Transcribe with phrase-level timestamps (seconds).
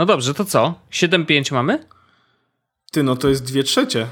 [0.00, 0.74] No dobrze, to co?
[0.92, 1.86] 7-5 mamy?
[2.92, 4.06] Ty, no to jest dwie trzecie.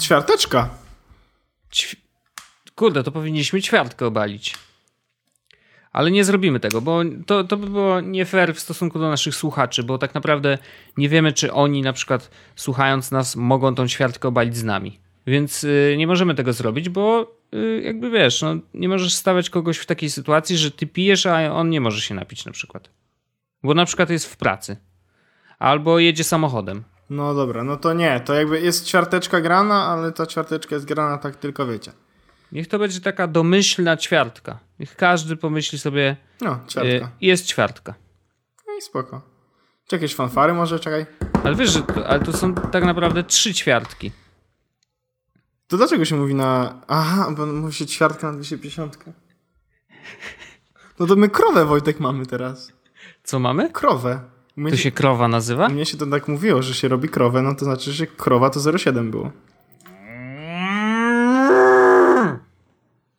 [0.00, 0.68] Ćwiarteczka.
[1.72, 1.96] Ćwi
[2.74, 4.54] Kurde, to powinniśmy ćwiartkę obalić.
[5.92, 9.34] Ale nie zrobimy tego, bo to, to by było nie fair w stosunku do naszych
[9.34, 10.58] słuchaczy, bo tak naprawdę
[10.96, 14.98] nie wiemy, czy oni na przykład słuchając nas mogą tą ćwiartkę obalić z nami.
[15.26, 19.78] Więc y, nie możemy tego zrobić, bo y, jakby wiesz, no, nie możesz stawiać kogoś
[19.78, 23.01] w takiej sytuacji, że ty pijesz, a on nie może się napić na przykład.
[23.62, 24.76] Bo na przykład jest w pracy.
[25.58, 26.84] Albo jedzie samochodem.
[27.10, 31.18] No dobra, no to nie, to jakby jest ćwiarteczka grana, ale ta ćwiarteczka jest grana
[31.18, 31.92] tak tylko wiecie.
[32.52, 34.58] Niech to będzie taka domyślna ćwiartka.
[34.78, 37.10] Niech każdy pomyśli sobie, No, y, ćwiartka.
[37.20, 37.94] jest ćwiartka.
[38.68, 39.22] No i spoko.
[39.86, 41.06] Czy jakieś fanfary może, czekaj.
[41.44, 44.12] Ale wiesz, że to, ale to są tak naprawdę trzy ćwiartki.
[45.66, 46.80] To dlaczego się mówi na...
[46.88, 48.98] Aha, bo mówi się ćwiartka na 250.
[50.98, 52.72] No to my krowę, Wojtek, mamy teraz.
[53.22, 53.70] Co mamy?
[53.70, 54.20] Krowę.
[54.56, 55.68] Mnie To się krowa nazywa?
[55.68, 58.60] Mnie się to tak mówiło, że się robi krowę, no to znaczy, że krowa to
[58.60, 59.30] 0,7 było.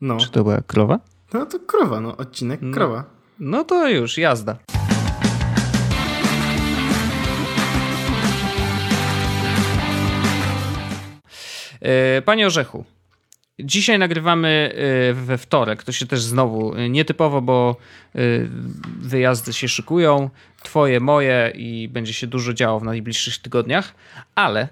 [0.02, 0.18] No.
[0.18, 1.00] Czy to była krowa?
[1.34, 2.18] No to krowa, no.
[2.18, 2.74] Odcinek No.
[2.74, 3.04] krowa.
[3.40, 4.58] No to już, jazda.
[11.82, 12.86] E, Panie Orzechu,
[13.60, 14.74] dzisiaj nagrywamy
[15.10, 15.84] e, we wtorek.
[15.84, 17.76] To się też znowu e, nietypowo, bo
[18.16, 18.20] e,
[19.00, 20.30] wyjazdy się szykują.
[20.64, 23.94] Twoje, moje i będzie się dużo działo w najbliższych tygodniach,
[24.36, 24.68] ale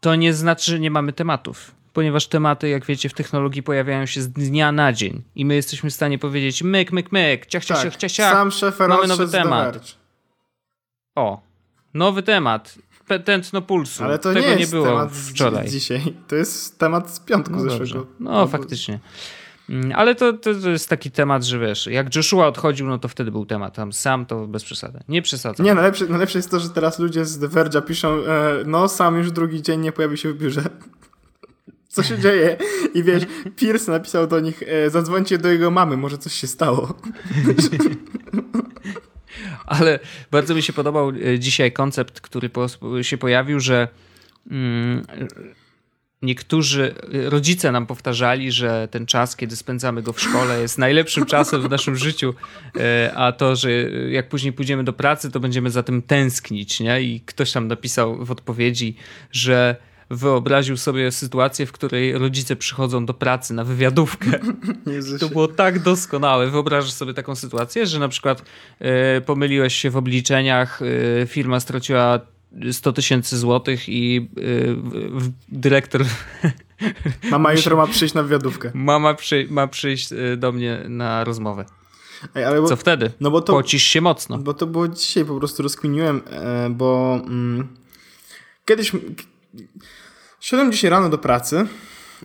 [0.00, 1.74] to nie znaczy, że nie mamy tematów.
[1.92, 5.90] Ponieważ tematy, jak wiecie, w technologii pojawiają się z dnia na dzień i my jesteśmy
[5.90, 8.30] w stanie powiedzieć myk, myk, myk, ciach, ciach, ciach, ciach, ciach.
[8.30, 9.96] Tak, sam szefer Mamy nowy temat.
[11.14, 11.40] O,
[11.94, 12.78] nowy temat.
[13.24, 14.04] Tętno pulsu.
[14.04, 15.68] Ale to Tego nie nie, było temat z wczoraj.
[15.68, 16.14] dzisiaj.
[16.28, 17.84] To jest temat z piątku No zeszłego.
[17.94, 18.00] dobrze.
[18.20, 19.00] No, faktycznie.
[19.70, 23.08] Mm, Ale to, to, to jest taki temat, że wiesz, jak Joshua odchodził, no to
[23.08, 23.74] wtedy był temat.
[23.74, 25.00] Tam sam to bez przesady.
[25.08, 25.66] Nie przesadzam.
[25.66, 28.24] Nie, najlepsze, najlepsze jest to, że teraz ludzie z The Verge'a piszą, e,
[28.66, 30.62] no sam już drugi dzień nie pojawił się w biurze.
[31.88, 32.56] Co się dzieje?
[32.94, 33.22] I wiesz,
[33.56, 36.94] Pierce napisał do nich, e, zadzwońcie do jego mamy, może coś się stało.
[39.66, 39.98] Ale
[40.30, 42.50] bardzo mi się podobał e, dzisiaj koncept, który
[43.02, 43.88] się pojawił, że
[44.50, 45.06] mm,
[46.22, 46.94] niektórzy
[47.24, 51.62] e, rodzice nam powtarzali, że ten czas, kiedy spędzamy go w szkole, jest najlepszym czasem
[51.62, 52.34] w naszym życiu,
[52.76, 53.72] e, a to, że
[54.10, 56.80] jak później pójdziemy do pracy, to będziemy za tym tęsknić.
[56.80, 57.02] Nie?
[57.02, 58.96] I ktoś tam napisał w odpowiedzi,
[59.32, 59.76] że
[60.16, 64.30] wyobraził sobie sytuację, w której rodzice przychodzą do pracy na wywiadówkę
[64.86, 65.18] Jezusie.
[65.18, 66.50] to było tak doskonałe.
[66.50, 68.42] Wyobrażasz sobie taką sytuację, że na przykład
[68.78, 70.80] e, pomyliłeś się w obliczeniach,
[71.22, 72.20] e, firma straciła
[72.72, 74.40] 100 tysięcy złotych i e,
[75.48, 76.04] dyrektor,
[77.30, 78.70] Mama jutro ma przyjść na wywiadówkę.
[78.74, 81.64] mama przy, ma przyjść do mnie na rozmowę.
[82.34, 83.10] Ej, ale bo, Co wtedy?
[83.20, 84.38] no bo to, Pocisz się mocno.
[84.38, 86.20] bo to było dzisiaj, po prostu rozkminiłem,
[86.70, 87.68] bo mm,
[88.64, 88.92] kiedyś
[90.44, 91.66] szedłem dzisiaj rano do pracy,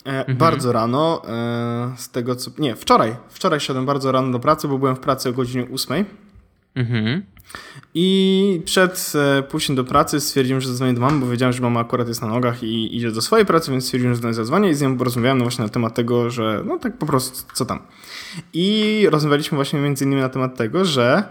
[0.05, 4.67] e, bardzo rano, e, z tego co, nie, wczoraj, wczoraj szedłem bardzo rano do pracy,
[4.67, 6.05] bo byłem w pracy o godzinie 8.
[6.75, 7.23] Mhm.
[7.93, 11.79] I przed e, pójściem do pracy stwierdziłem, że zadzwonię do mamy, bo wiedziałem, że mama
[11.79, 14.69] akurat jest na nogach i idzie do swojej pracy, więc stwierdziłem, że do niej zadzwonię
[14.69, 17.65] i z nią porozmawiałem no właśnie na temat tego, że no tak po prostu co
[17.65, 17.79] tam.
[18.53, 21.23] I rozmawialiśmy właśnie między innymi na temat tego, że,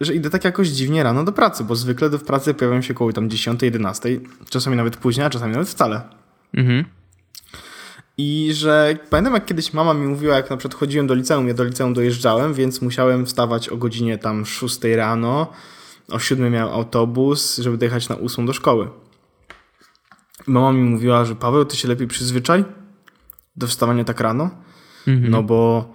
[0.00, 2.94] że idę tak jakoś dziwnie rano do pracy, bo zwykle do w pracy pojawiam się
[2.94, 6.02] koło tam 10, 11, czasami nawet później, a czasami nawet wcale.
[6.54, 6.84] Mhm.
[8.18, 11.54] I że pamiętam jak kiedyś mama mi mówiła, jak na przykład chodziłem do liceum, ja
[11.54, 15.52] do liceum dojeżdżałem, więc musiałem wstawać o godzinie tam 6 rano,
[16.10, 18.88] o 7 miałem autobus, żeby dojechać na 8 do szkoły.
[20.46, 22.64] Mama mi mówiła, że Paweł, ty się lepiej przyzwyczaj
[23.56, 24.50] do wstawania tak rano,
[25.06, 25.30] Mhm.
[25.30, 25.88] no bo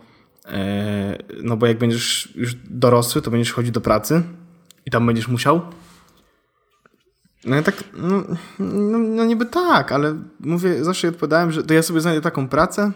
[1.43, 4.23] no bo jak będziesz już dorosły, to będziesz chodził do pracy
[4.85, 5.61] i tam będziesz musiał.
[7.45, 8.23] No ja tak, no,
[8.59, 12.91] no, no niby tak, ale mówię, zawsze odpowiadałem, że to ja sobie znajdę taką pracę,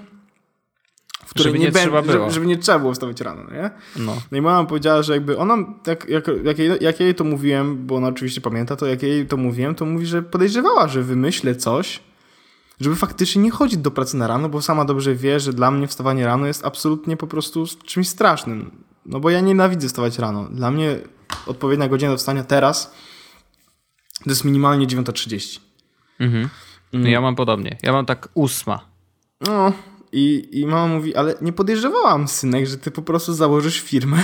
[1.25, 2.13] w której Żeby nie, nie trzeba było.
[2.13, 3.71] Żeby, żeby nie trzeba było wstawać rano, no nie?
[3.95, 4.21] No.
[4.31, 7.23] No i mama powiedziała, że jakby ona, jak, jak, jak, jej, jak ja jej to
[7.23, 10.87] mówiłem, bo ona oczywiście pamięta to, jak ja jej to mówiłem, to mówi, że podejrzewała,
[10.87, 11.99] że wymyślę coś,
[12.79, 15.87] żeby faktycznie nie chodzić do pracy na rano, bo sama dobrze wie, że dla mnie
[15.87, 18.83] wstawanie rano jest absolutnie po prostu czymś strasznym.
[19.05, 20.43] No bo ja nienawidzę wstawać rano.
[20.43, 20.99] Dla mnie
[21.47, 22.91] odpowiednia godzina do wstania teraz
[24.23, 25.59] to jest minimalnie 9.30.
[26.19, 26.49] Mhm.
[26.93, 27.77] No ja mam podobnie.
[27.83, 28.85] Ja mam tak ósma.
[29.41, 29.73] No
[30.11, 34.23] i, i mama mówi, ale nie podejrzewałam, synek, że ty po prostu założysz firmę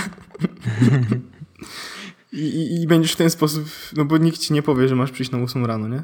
[2.32, 3.64] I, i, i będziesz w ten sposób,
[3.96, 6.02] no bo nikt ci nie powie, że masz przyjść na 8 rano, nie?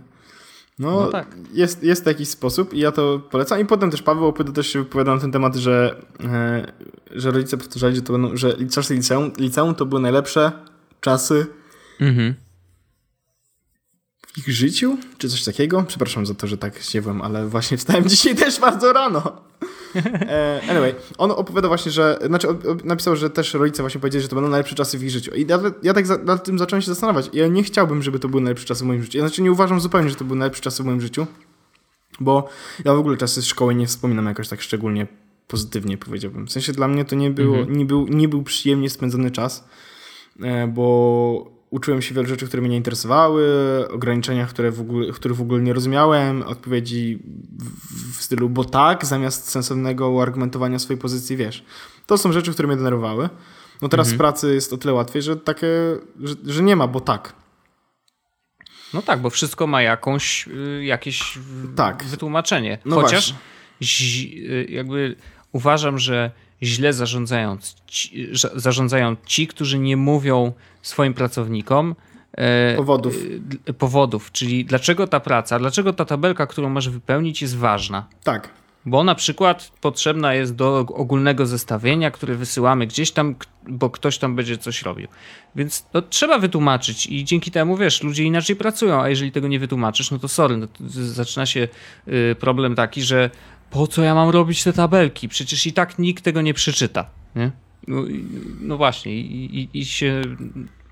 [0.80, 1.36] No, No tak.
[1.52, 3.60] jest, jest taki sposób i ja to polecam.
[3.60, 6.72] I potem też Paweł opowiada, też się wypowiadał na ten temat, że, e,
[7.10, 10.52] że rodzice powtarzali, że, to będą, że czasy liceum, liceum to były najlepsze
[11.00, 11.46] czasy
[12.00, 12.34] Mhm.
[14.26, 15.84] w ich życiu, czy coś takiego.
[15.88, 19.42] Przepraszam za to, że tak ziewłem, ale właśnie wstałem dzisiaj też bardzo rano.
[20.20, 22.48] E, anyway, on opowiada właśnie, że, znaczy
[22.84, 25.34] napisał, że też rodzice właśnie powiedzieli, że to będą najlepsze czasy w ich życiu.
[25.34, 27.30] I nawet ja tak za, nad tym zacząłem się zastanawiać.
[27.32, 29.18] Ja nie chciałbym, żeby to były najlepsze czasy w moim życiu.
[29.18, 31.26] Ja znaczy nie uważam zupełnie, że to były najlepsze czasy w moim życiu,
[32.20, 32.48] bo
[32.84, 35.06] ja w ogóle czasy szkoły nie wspominam jakoś tak szczególnie
[35.46, 36.46] pozytywnie, powiedziałbym.
[36.46, 39.68] W sensie dla mnie to nie, było, nie, był, nie był przyjemnie spędzony czas,
[40.42, 43.44] e, bo uczyłem się wielu rzeczy, które mnie nie interesowały,
[43.90, 47.18] ograniczeniach, które w ogóle, których w ogóle nie rozumiałem, odpowiedzi
[47.58, 51.64] w, w stylu bo tak, zamiast sensownego argumentowania swojej pozycji, wiesz.
[52.06, 53.28] To są rzeczy, które mnie denerwowały.
[53.82, 55.66] No teraz w pracy jest o tyle łatwiej, że takie,
[56.20, 57.34] że, że nie ma bo tak.
[58.94, 61.38] No tak, bo wszystko ma jakąś, y, jakieś
[61.76, 62.04] Tak.
[62.04, 62.78] wytłumaczenie.
[62.84, 63.34] No Chociaż
[63.80, 65.16] zi- y, jakby
[65.52, 66.30] uważam, że
[66.62, 70.52] źle zarządzają ci, zarządzają ci, którzy nie mówią
[70.82, 71.94] swoim pracownikom
[72.32, 73.14] e, Powodów.
[73.40, 78.06] d- powodów, czyli dlaczego ta praca, dlaczego ta tabelka, którą masz wypełnić jest ważna.
[78.24, 78.48] Tak.
[78.86, 83.34] Bo na przykład potrzebna jest do ogólnego zestawienia, które wysyłamy gdzieś tam,
[83.68, 85.08] bo ktoś tam będzie coś robił.
[85.56, 89.58] Więc no, trzeba wytłumaczyć i dzięki temu, wiesz, ludzie inaczej pracują, a jeżeli tego nie
[89.58, 91.68] wytłumaczysz, no to sorry, no to zaczyna się
[92.08, 93.30] y, problem taki, że
[93.70, 95.28] po co ja mam robić te tabelki?
[95.28, 97.10] Przecież i tak nikt tego nie przeczyta.
[97.36, 97.50] Nie?
[97.88, 98.24] No, i-
[98.60, 100.22] no właśnie i, i, i się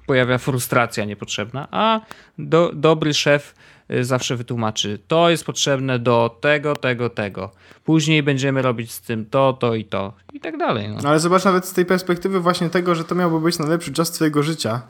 [0.06, 2.00] pojawia frustracja niepotrzebna, a
[2.38, 3.54] do, dobry szef
[3.90, 7.50] y, zawsze wytłumaczy, to jest potrzebne do tego, tego, tego.
[7.84, 10.88] Później będziemy robić z tym to, to i to i tak dalej.
[10.88, 10.96] No.
[11.02, 14.10] No ale zobacz nawet z tej perspektywy właśnie tego, że to miałby być najlepszy czas
[14.12, 14.82] twojego życia.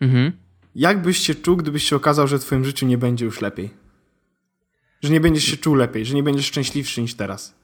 [0.00, 0.32] Mhm.
[0.74, 3.70] Jak byś się czuł, gdybyś się okazał, że w twoim życiu nie będzie już lepiej?
[5.04, 7.54] Że nie będziesz się czuł lepiej, że nie będziesz szczęśliwszy niż teraz.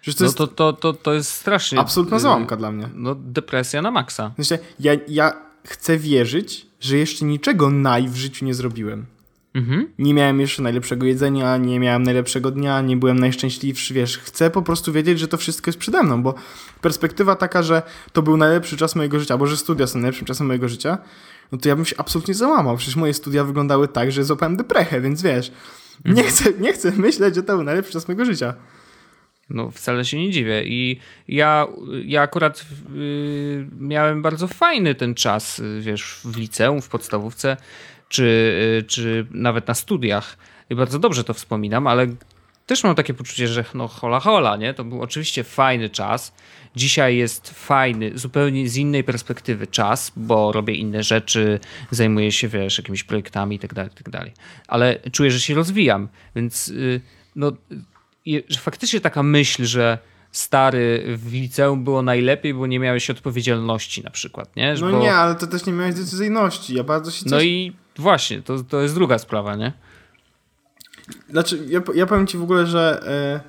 [0.00, 1.80] Przecież to No jest to, to, to, to jest strasznie...
[1.80, 2.88] absolutna y, załamka dla mnie.
[2.94, 4.32] No depresja na maksa.
[4.36, 5.32] Sensie, ja, ja
[5.66, 9.06] chcę wierzyć, że jeszcze niczego naj w życiu nie zrobiłem.
[9.54, 9.88] Mhm.
[9.98, 14.62] Nie miałem jeszcze najlepszego jedzenia, nie miałem najlepszego dnia, nie byłem najszczęśliwszy, wiesz, chcę po
[14.62, 16.34] prostu wiedzieć, że to wszystko jest przede mną, bo
[16.80, 17.82] perspektywa taka, że
[18.12, 20.98] to był najlepszy czas mojego życia, albo że studia są najlepszym czasem mojego życia,
[21.52, 22.76] no to ja bym się absolutnie załamał.
[22.76, 25.52] Przecież moje studia wyglądały tak, że złapałem deprechę, więc wiesz,
[26.04, 28.54] nie, chcę, nie chcę myśleć, że to był najlepszy czas mojego życia.
[29.50, 30.62] No wcale się nie dziwię.
[30.64, 31.66] I ja,
[32.04, 32.66] ja akurat
[32.96, 37.56] y, miałem bardzo fajny ten czas, y, wiesz, w liceum, w podstawówce,
[38.08, 38.24] czy,
[38.80, 40.36] y, czy nawet na studiach.
[40.70, 42.06] I bardzo dobrze to wspominam, ale
[42.66, 44.74] też mam takie poczucie, że no hola hola, nie?
[44.74, 46.34] To był oczywiście fajny czas.
[46.76, 51.60] Dzisiaj jest fajny, zupełnie z innej perspektywy czas, bo robię inne rzeczy,
[51.90, 54.28] zajmuję się, wiesz, jakimiś projektami i tak dalej, tak.
[54.68, 57.00] Ale czuję, że się rozwijam, więc y,
[57.36, 57.52] no,
[58.58, 59.98] faktycznie taka myśl, że
[60.32, 64.76] stary w liceum było najlepiej, bo nie miałeś odpowiedzialności na przykład, nie?
[64.76, 66.74] Że No bo, nie, ale to też nie miałeś decyzyjności.
[66.74, 67.46] Ja bardzo się No cieszę.
[67.46, 69.72] i właśnie, to, to jest druga sprawa, nie?
[71.30, 73.40] Znaczy, ja, ja powiem ci w ogóle, że e,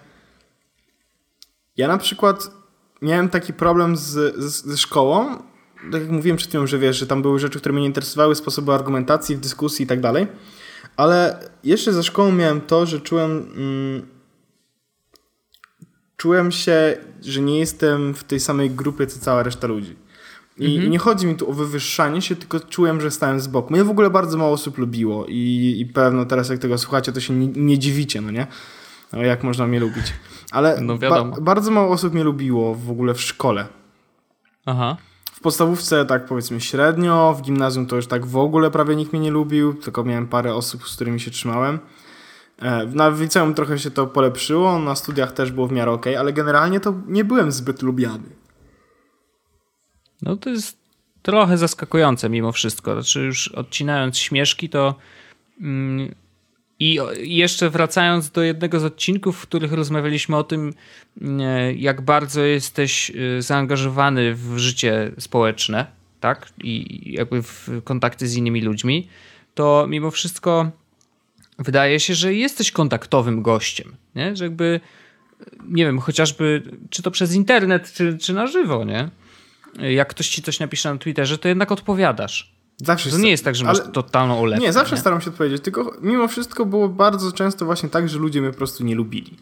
[1.78, 2.52] ja na przykład
[3.02, 5.38] miałem taki problem z, z, ze szkołą.
[5.92, 8.36] Tak jak mówiłem przed chwilą, że wiesz, że tam były rzeczy, które mnie nie interesowały,
[8.36, 10.28] sposoby argumentacji, w dyskusji i tak dalej.
[10.98, 13.32] Ale jeszcze ze szkołą miałem to, że czułem.
[13.32, 14.08] Mm,
[16.18, 19.96] czułem się, że nie jestem w tej samej grupie, co cała reszta ludzi.
[20.60, 20.92] I Mhm.
[20.92, 23.74] nie chodzi mi tu o wywyższanie się, tylko czułem, że stałem z boku.
[23.74, 27.20] Mnie w ogóle bardzo mało osób lubiło i, i pewno teraz jak tego słuchacie, to
[27.20, 28.48] się nie, nie dziwicie, no nie?
[29.14, 30.14] No, jak można mnie lubić.
[30.52, 33.68] Ale No ba- bardzo mało osób mnie lubiło w ogóle w szkole.
[34.66, 34.98] Aha.
[35.32, 39.22] W podstawówce tak powiedzmy średnio, w gimnazjum to już tak w ogóle prawie nikt mnie
[39.22, 41.80] nie lubił, tylko miałem parę osób, z którymi się trzymałem.
[42.62, 46.34] E, Na liceum trochę się to polepszyło, na studiach też było w miarę okej, ale
[46.34, 48.24] generalnie to nie byłem zbyt lubiany.
[50.22, 50.78] No to jest
[51.22, 52.94] trochę zaskakujące mimo wszystko.
[52.94, 54.96] Znaczy już odcinając śmieszki, to
[55.62, 56.16] mm,
[56.80, 60.74] i jeszcze wracając do jednego z odcinków, w których rozmawialiśmy o tym,
[61.22, 65.86] mm, jak bardzo jesteś y, zaangażowany w życie społeczne,
[66.20, 66.50] tak?
[66.64, 69.08] I jakby w kontakty z innymi ludźmi,
[69.56, 70.72] to mimo wszystko
[71.60, 74.36] wydaje się, że jesteś kontaktowym gościem, nie?
[74.36, 74.80] Że jakby
[75.68, 79.10] nie wiem, chociażby czy to przez internet, czy, czy na żywo, nie?
[79.80, 82.58] Jak ktoś ci coś napisze na Twitterze, to jednak odpowiadasz.
[82.78, 84.66] Zawsze To nie jest tak, że masz ale- totalną olepkę.
[84.66, 88.42] Nie, zawsze staram się odpowiedzieć, tylko mimo wszystko było bardzo często właśnie tak, że ludzie
[88.42, 89.38] mnie po prostu nie lubili.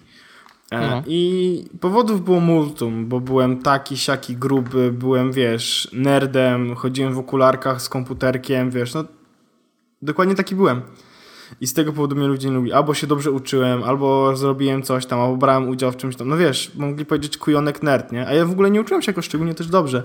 [0.72, 1.04] E, No.
[1.08, 7.82] I powodów było multum, bo byłem taki, siaki gruby, byłem, wiesz, nerdem, chodziłem w okularkach
[7.82, 9.04] z komputerkiem, wiesz, no
[10.02, 10.82] dokładnie taki byłem.
[11.62, 12.74] I z tego powodu mnie ludzie nie lubi.
[12.74, 16.30] Albo się dobrze uczyłem, albo zrobiłem coś tam, albo brałem udział w czymś tam.
[16.30, 18.28] No wiesz, mogli powiedzieć kujonek nerd, nie?
[18.28, 20.04] A ja w ogóle nie uczyłem się jakoś szczególnie też dobrze.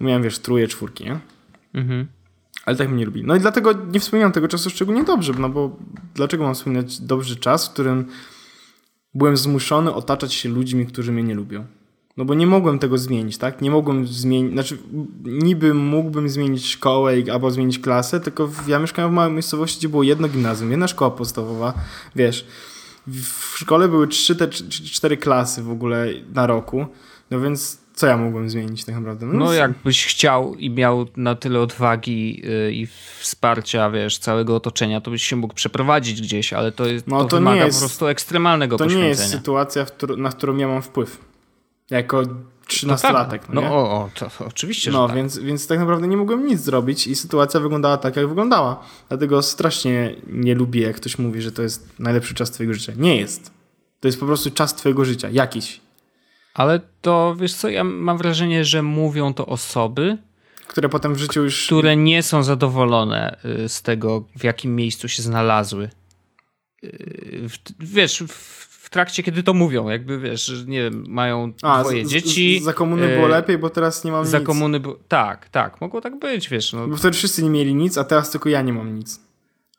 [0.00, 1.18] Miałem, wiesz, truje, czwórki, nie?
[1.74, 2.06] Mhm.
[2.66, 3.24] Ale tak mnie nie lubi.
[3.24, 5.76] No i dlatego nie wspominam tego czasu szczególnie dobrze, no bo
[6.14, 8.06] dlaczego mam wspominać dobry czas, w którym
[9.14, 11.66] byłem zmuszony otaczać się ludźmi, którzy mnie nie lubią?
[12.16, 13.60] No bo nie mogłem tego zmienić, tak?
[13.60, 14.78] Nie mogłem zmienić, znaczy
[15.24, 20.02] niby mógłbym zmienić szkołę albo zmienić klasę, tylko ja mieszkałem w małej miejscowości, gdzie było
[20.02, 21.74] jedno gimnazjum, jedna szkoła podstawowa,
[22.16, 22.46] wiesz.
[23.06, 24.48] W szkole były trzy, te
[24.94, 26.86] cztery klasy w ogóle na roku,
[27.30, 29.26] no więc co ja mogłem zmienić tak naprawdę?
[29.26, 32.88] No, no jakbyś chciał i miał na tyle odwagi yy, i
[33.20, 37.28] wsparcia, wiesz, całego otoczenia, to byś się mógł przeprowadzić gdzieś, ale to, jest, no, to,
[37.28, 39.14] to wymaga jest, po prostu ekstremalnego to poświęcenia.
[39.14, 41.33] To nie jest sytuacja, na którą ja mam wpływ.
[41.90, 42.22] Jako
[42.68, 43.12] 13-latek.
[43.12, 43.48] No, tak.
[43.48, 45.16] no, no o, o, to, to oczywiście, No, tak.
[45.16, 48.84] więc, więc tak naprawdę nie mogłem nic zrobić i sytuacja wyglądała tak, jak wyglądała.
[49.08, 52.92] Dlatego strasznie nie lubię, jak ktoś mówi, że to jest najlepszy czas twojego życia.
[52.96, 53.50] Nie jest.
[54.00, 55.80] To jest po prostu czas twojego życia, jakiś.
[56.54, 60.18] Ale to, wiesz co, ja mam wrażenie, że mówią to osoby,
[60.66, 61.66] które potem w życiu już...
[61.66, 65.90] Które nie są zadowolone y, z tego, w jakim miejscu się znalazły.
[66.84, 67.48] Y,
[67.80, 68.63] wiesz, w
[68.94, 72.60] trakcie, kiedy to mówią, jakby wiesz, nie wiem, mają A, dwoje z, dzieci.
[72.60, 74.46] Z, za komuny było e, lepiej, bo teraz nie mam za nic.
[74.46, 76.72] Za komuny tak, tak, mogło tak być, wiesz.
[76.72, 76.88] No.
[76.88, 79.20] Bo wtedy wszyscy nie mieli nic, a teraz tylko ja nie mam nic.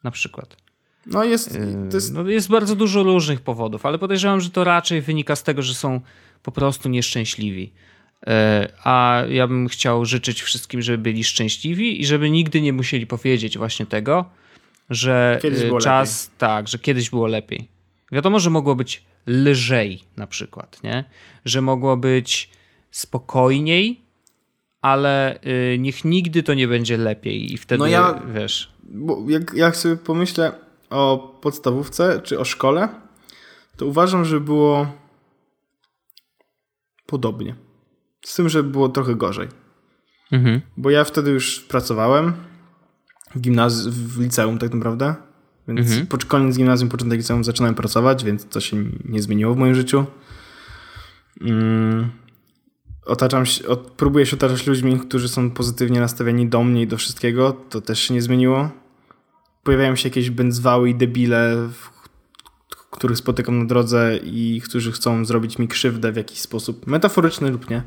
[0.04, 0.58] Na przykład.
[1.06, 1.58] No jest,
[1.94, 2.14] jest...
[2.14, 5.74] No jest bardzo dużo różnych powodów, ale podejrzewam, że to raczej wynika z tego, że
[5.74, 6.02] są
[6.44, 7.74] po prostu nieszczęśliwi.
[8.28, 13.08] E, a ja bym chciał życzyć wszystkim, żeby byli szczęśliwi i żeby nigdy nie musieli
[13.08, 14.26] powiedzieć właśnie tego,
[14.90, 15.40] że
[15.82, 16.38] czas, lepiej.
[16.38, 17.75] tak, że kiedyś było lepiej.
[18.12, 21.06] Wiadomo, że mogło być lżej na przykład, nie?
[21.46, 22.50] Że mogło być
[22.92, 24.02] spokojniej,
[24.82, 25.40] ale
[25.74, 28.72] y, niech nigdy to nie będzie lepiej i wtedy, no ja, wiesz...
[28.84, 30.52] Bo jak, jak sobie pomyślę
[30.90, 32.90] o podstawówce czy o szkole,
[33.78, 34.88] to uważam, że było
[37.06, 37.56] podobnie.
[38.26, 39.48] Z tym, że było trochę gorzej.
[40.32, 40.62] Mhm.
[40.78, 42.34] Bo ja wtedy już pracowałem
[43.36, 45.16] w gimnazjum, w liceum tak naprawdę.
[45.68, 46.08] Więc mhm.
[46.08, 50.06] pod koniec gimnazjum, początek liceum zaczynałem pracować, więc to się nie zmieniło w moim życiu.
[51.42, 52.10] Um,
[53.06, 56.98] otaczam się, od, próbuję się otaczać ludźmi, którzy są pozytywnie nastawieni do mnie i do
[56.98, 57.54] wszystkiego.
[57.70, 58.70] To też się nie zmieniło.
[59.64, 61.70] Pojawiają się jakieś będzwały i debile,
[62.92, 67.70] których spotykam na drodze i którzy chcą zrobić mi krzywdę w jakiś sposób, metaforyczny lub
[67.70, 67.84] nie.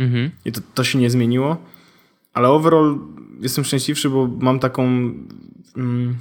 [0.00, 0.30] Mhm.
[0.44, 1.56] I to, to się nie zmieniło.
[2.32, 2.98] Ale overall
[3.40, 4.84] jestem szczęśliwszy, bo mam taką...
[5.76, 6.16] Mm,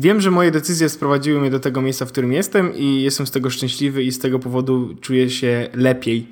[0.00, 3.30] Wiem, że moje decyzje sprowadziły mnie do tego miejsca, w którym jestem i jestem z
[3.30, 6.26] tego szczęśliwy i z tego powodu czuję się lepiej.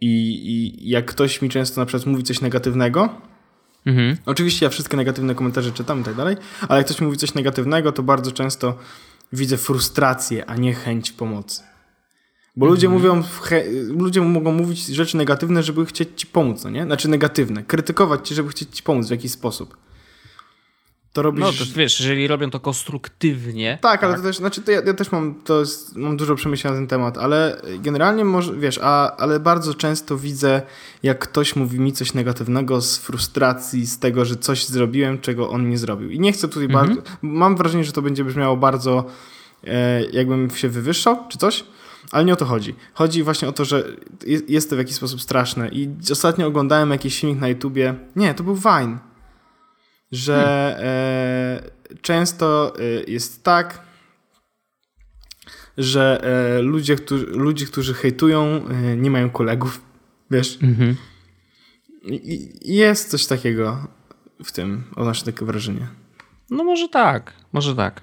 [0.00, 0.08] I,
[0.50, 3.08] i jak ktoś mi często na przykład mówi coś negatywnego,
[3.86, 4.16] mhm.
[4.26, 6.36] oczywiście ja wszystkie negatywne komentarze czytam i tak dalej,
[6.68, 8.78] ale jak ktoś mówi coś negatywnego, to bardzo często
[9.32, 11.62] widzę frustrację, a nie chęć pomocy.
[12.56, 13.02] Bo ludzie mhm.
[13.02, 13.28] mówią,
[13.98, 16.84] ludzie mogą mówić rzeczy negatywne, żeby chcieć ci pomóc, no nie?
[16.84, 17.62] Znaczy negatywne.
[17.62, 19.76] Krytykować cię, żeby chcieć ci pomóc w jakiś sposób
[21.12, 21.40] to robisz...
[21.40, 23.78] No to wiesz, jeżeli robią to konstruktywnie...
[23.82, 24.04] Tak, tak.
[24.04, 26.78] ale to też, znaczy to ja, ja, też mam, to jest, mam dużo przemyśleń na
[26.78, 30.62] ten temat, ale generalnie może, wiesz, a, ale bardzo często widzę,
[31.02, 35.68] jak ktoś mówi mi coś negatywnego z frustracji, z tego, że coś zrobiłem, czego on
[35.68, 36.10] nie zrobił.
[36.10, 36.86] I nie chcę tutaj mhm.
[36.86, 37.02] bardzo...
[37.22, 39.04] Mam wrażenie, że to będzie brzmiało bardzo
[39.64, 41.64] e, jakbym się wywyższał, czy coś,
[42.10, 42.74] ale nie o to chodzi.
[42.94, 43.84] Chodzi właśnie o to, że
[44.48, 45.68] jest to w jakiś sposób straszne.
[45.68, 47.94] I ostatnio oglądałem jakiś filmik na YouTubie.
[48.16, 49.11] Nie, to był Vine
[50.12, 50.84] że hmm.
[50.84, 53.82] e, często e, jest tak,
[55.78, 59.80] że e, ludzie, którzy, ludzie, którzy hejtują, e, nie mają kolegów.
[60.30, 60.58] Wiesz?
[60.62, 60.96] Mhm.
[62.04, 63.86] I, jest coś takiego
[64.44, 65.86] w tym, odnoszę takie wrażenie.
[66.50, 68.02] No może tak, może tak.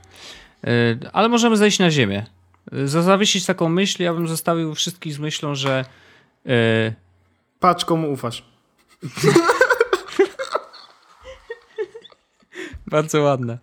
[0.64, 0.70] E,
[1.14, 2.26] ale możemy zejść na ziemię.
[2.72, 5.86] E, zawiesić taką myśl, ja bym zostawił wszystkich z myślą, że.
[7.60, 8.46] Patrz, komu ufasz.
[12.90, 13.58] Bardzo ładne.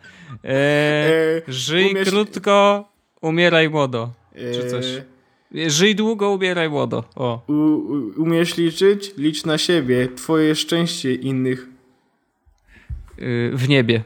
[0.45, 2.09] Eee, żyj umiesz...
[2.09, 2.89] krótko,
[3.21, 4.13] umieraj młodo.
[4.35, 4.87] Czy coś.
[5.67, 7.05] Żyj długo, umieraj młodo.
[7.15, 7.43] O.
[7.49, 9.13] U, u, umiesz liczyć?
[9.17, 10.09] Licz na siebie.
[10.17, 11.67] Twoje szczęście innych.
[13.19, 14.03] Yy, w niebie.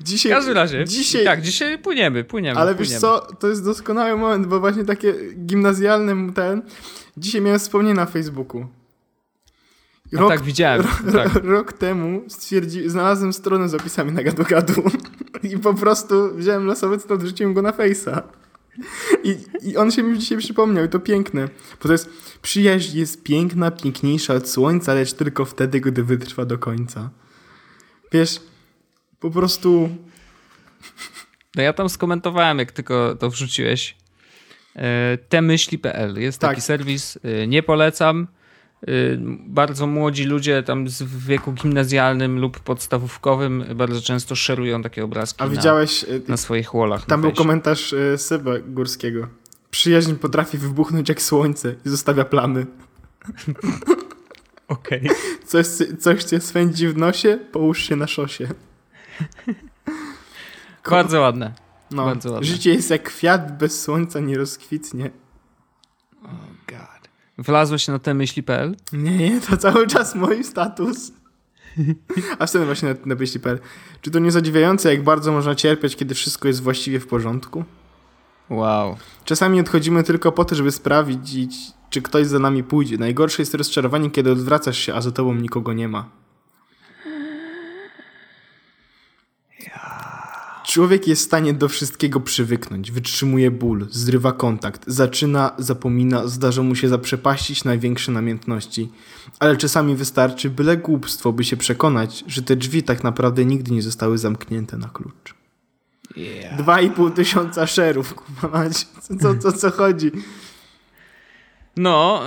[0.00, 0.84] Dzisiaj, w każdym razie.
[0.84, 2.60] Dzisiaj, tak, dzisiaj płyniemy, płyniemy.
[2.60, 2.92] Ale płyniemy.
[2.92, 5.14] wiesz co, to jest doskonały moment, bo właśnie takie
[5.46, 6.62] gimnazjalne ten.
[7.16, 8.66] Dzisiaj miałem wspomnienie na Facebooku.
[10.12, 10.82] Rok, tak, widziałem.
[11.12, 11.34] Tak.
[11.44, 14.82] Rok temu stwierdzi, znalazłem stronę z opisami na gadu-gadu
[15.52, 18.22] i po prostu wziąłem losowy cytat, wrzuciłem go na Face'a.
[19.24, 21.48] I, I on się mi dzisiaj przypomniał i to piękne.
[21.82, 22.10] Bo to jest
[22.42, 27.10] przyjaźń jest piękna, piękniejsza od słońca, lecz tylko wtedy, gdy wytrwa do końca.
[28.12, 28.40] Wiesz,
[29.20, 29.88] po prostu...
[31.56, 33.96] No ja tam skomentowałem, jak tylko to wrzuciłeś.
[34.76, 36.50] E, temyśli.pl jest tak.
[36.50, 38.26] taki serwis, e, nie polecam
[39.46, 45.48] bardzo młodzi ludzie tam w wieku gimnazjalnym lub podstawówkowym bardzo często szerują takie obrazki A
[45.48, 47.06] widziałeś na, na swoich wallach.
[47.06, 49.28] Tam był komentarz y, Seba Górskiego.
[49.70, 52.66] Przyjaźń potrafi wybuchnąć jak słońce i zostawia plamy.
[54.68, 55.00] Okej.
[55.00, 55.16] Okay.
[55.46, 55.66] Coś,
[56.00, 58.48] coś cię swędzi w nosie, połóż się na szosie.
[60.90, 61.52] Bardzo ładne.
[61.90, 62.46] No, Bardzo ładne.
[62.46, 65.10] Życie jest jak kwiat, bez słońca nie rozkwitnie.
[67.38, 68.76] Wlazłeś na te myśli.pl?
[68.92, 71.12] Nie, nie, to cały czas mój status.
[72.38, 73.58] A wtedy właśnie na, na myśli.pl.
[74.02, 77.64] Czy to nie zadziwiające, jak bardzo można cierpieć, kiedy wszystko jest właściwie w porządku?
[78.50, 78.96] Wow.
[79.24, 81.56] Czasami odchodzimy tylko po to, żeby sprawdzić,
[81.90, 82.98] czy ktoś za nami pójdzie.
[82.98, 86.10] Najgorsze jest rozczarowanie, kiedy odwracasz się, a za tobą nikogo nie ma.
[90.78, 96.74] Człowiek jest w stanie do wszystkiego przywyknąć, wytrzymuje ból, zrywa kontakt, zaczyna, zapomina, zdarza mu
[96.74, 98.92] się zaprzepaścić największe namiętności.
[99.38, 103.82] Ale czasami wystarczy byle głupstwo, by się przekonać, że te drzwi tak naprawdę nigdy nie
[103.82, 105.34] zostały zamknięte na klucz.
[106.58, 108.86] Dwa i pół tysiąca szerów, kumać.
[109.20, 110.10] Co, co, co chodzi?
[111.76, 112.22] No,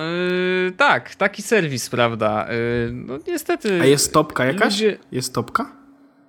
[0.65, 2.48] yy, tak, taki serwis, prawda.
[2.50, 3.81] Yy, no niestety.
[3.81, 4.74] A jest topka jakaś?
[4.74, 4.98] Ludzie...
[5.12, 5.80] Jest topka?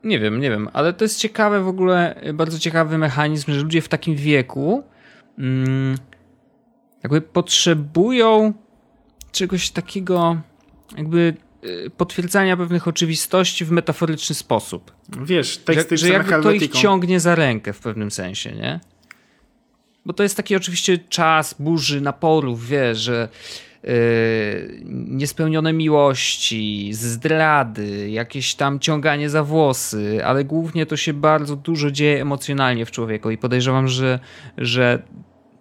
[0.04, 3.82] Nie wiem, nie wiem, ale to jest ciekawe w ogóle, bardzo ciekawy mechanizm, że ludzie
[3.82, 4.84] w takim wieku
[5.38, 5.96] mm,
[7.02, 8.52] jakby potrzebują
[9.32, 10.40] czegoś takiego,
[10.96, 14.92] jakby y, potwierdzania pewnych oczywistości w metaforyczny sposób.
[15.22, 18.80] Wiesz, teksty że, że jakby to ich ciągnie za rękę w pewnym sensie, nie?
[20.06, 23.28] Bo to jest taki oczywiście czas burzy, naporów, wiesz, że
[24.88, 32.22] niespełnione miłości, zdrady, jakieś tam ciąganie za włosy, ale głównie to się bardzo dużo dzieje
[32.22, 34.18] emocjonalnie w człowieku i podejrzewam, że,
[34.58, 35.02] że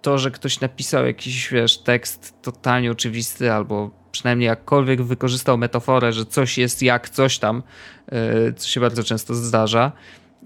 [0.01, 6.25] to, że ktoś napisał jakiś, wiesz, tekst totalnie oczywisty albo przynajmniej jakkolwiek wykorzystał metaforę, że
[6.25, 7.63] coś jest jak coś tam,
[8.11, 9.91] yy, co się bardzo często zdarza,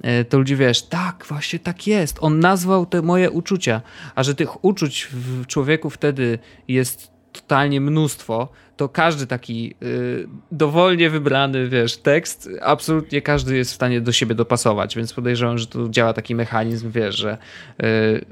[0.04, 2.18] yy, to ludzie wiesz, tak, właśnie tak jest.
[2.22, 3.82] On nazwał te moje uczucia,
[4.16, 11.10] a że tych uczuć w człowieku wtedy jest totalnie mnóstwo, to każdy taki y, dowolnie
[11.10, 15.90] wybrany, wiesz, tekst, absolutnie każdy jest w stanie do siebie dopasować, więc podejrzewam, że tu
[15.90, 17.38] działa taki mechanizm, wiesz, że
[17.84, 18.26] y,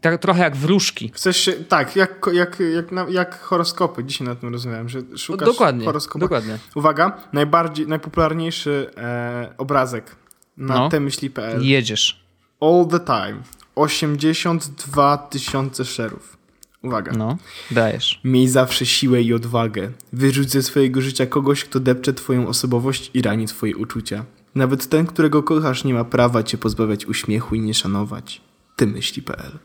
[0.00, 1.10] tak, trochę jak wróżki.
[1.14, 4.04] Chcesz się, tak, jak, jak, jak, jak horoskopy.
[4.04, 6.18] Dzisiaj na tym rozmawiałem, że szukasz dokładnie, horoskopu.
[6.18, 6.58] Dokładnie.
[6.74, 10.16] Uwaga, najbardziej, najpopularniejszy e, obrazek
[10.56, 10.88] na no.
[10.88, 11.62] temyśli.pl.
[11.62, 12.24] Jedziesz.
[12.60, 13.42] All the time.
[13.74, 16.39] 82 tysiące szerów.
[16.82, 17.12] Uwaga.
[17.12, 17.36] No,
[17.70, 18.20] dajesz.
[18.24, 19.90] Miej zawsze siłę i odwagę.
[20.12, 24.24] Wyrzuć ze swojego życia kogoś, kto depcze twoją osobowość i rani twoje uczucia.
[24.54, 28.40] Nawet ten, którego kochasz, nie ma prawa cię pozbawiać uśmiechu i nie szanować.
[28.76, 29.58] Ty myśli.pl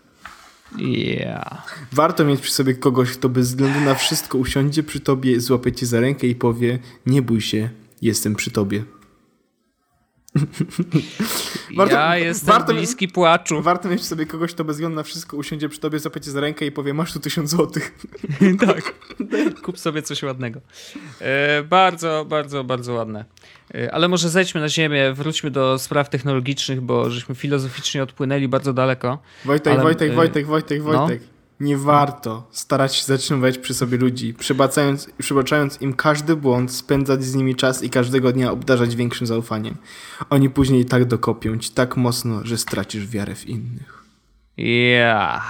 [0.78, 1.88] Yeah.
[1.92, 5.86] Warto mieć przy sobie kogoś, kto bez względu na wszystko usiądzie przy tobie, złapie cię
[5.86, 7.70] za rękę i powie: Nie bój się,
[8.02, 8.84] jestem przy tobie.
[11.78, 13.62] warto, ja jestem warto, bliski płaczu.
[13.62, 16.66] Warto mieć sobie kogoś, kto bez względu na wszystko usiądzie przy tobie, zapycie za rękę
[16.66, 17.96] i powie, masz tu tysiąc złotych.
[18.68, 18.94] tak.
[19.62, 20.60] Kup sobie coś ładnego.
[21.22, 23.26] E, bardzo, bardzo, bardzo ładne.
[23.76, 28.74] E, ale może zejdźmy na ziemię, wróćmy do spraw technologicznych, bo żeśmy filozoficznie odpłynęli bardzo
[28.74, 29.20] daleko.
[29.46, 31.22] Wojtek, ale, Wojtek, Wojtek, Wojtek, Wojtek.
[31.22, 31.35] No?
[31.60, 37.36] Nie warto starać się zatrzymywać przy sobie ludzi, przybaczając, przybaczając im każdy błąd, spędzać z
[37.36, 39.78] nimi czas i każdego dnia obdarzać większym zaufaniem.
[40.30, 44.04] Oni później tak dokopią ci tak mocno, że stracisz wiarę w innych.
[44.58, 45.44] Ja.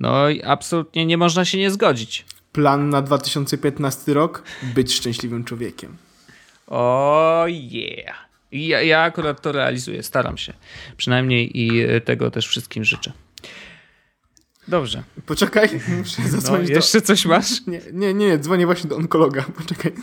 [0.00, 2.24] No i absolutnie nie można się nie zgodzić.
[2.52, 4.42] Plan na 2015 rok?
[4.74, 5.96] Być szczęśliwym człowiekiem.
[6.66, 8.16] O oh yeah.
[8.52, 10.52] Ja, ja akurat to realizuję, staram się.
[10.96, 13.12] Przynajmniej i tego też wszystkim życzę.
[14.68, 15.02] Dobrze.
[15.26, 17.06] Poczekaj, muszę no, zadzwonić no, Jeszcze do...
[17.06, 17.66] coś masz?
[17.66, 19.44] Nie, nie, nie, dzwonię właśnie do onkologa.
[19.58, 19.92] Poczekaj.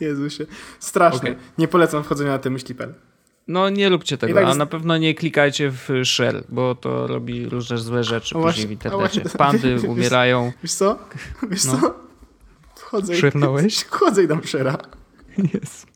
[0.00, 0.46] Jezusie.
[0.80, 1.30] Straszne.
[1.30, 1.36] Okay.
[1.58, 2.94] Nie polecam wchodzenia na te myśli.pl.
[3.48, 4.58] No nie róbcie tego, tak a jest...
[4.58, 8.70] na pewno nie klikajcie w share, bo to robi różne złe rzeczy później właśnie, w
[8.70, 9.20] internecie.
[9.20, 10.52] Właśnie, Pandy wiesz, umierają.
[10.62, 10.98] Wiesz co?
[11.50, 11.80] Wiesz no.
[11.80, 11.94] co?
[12.76, 13.82] Wchodzę Szernąłeś?
[13.82, 14.76] i, wchodzę i dam share'a.
[15.54, 15.86] Jest.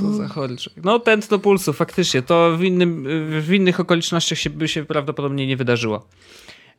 [0.00, 0.72] Co za choryczek.
[0.84, 2.22] No tętno pulsu, faktycznie.
[2.22, 3.06] To w, innym,
[3.40, 6.08] w innych okolicznościach się, by się prawdopodobnie nie wydarzyło.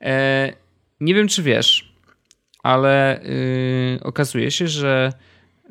[0.02, 0.54] E,
[1.00, 1.94] nie wiem, czy wiesz,
[2.64, 5.14] ale y, okazuje się, że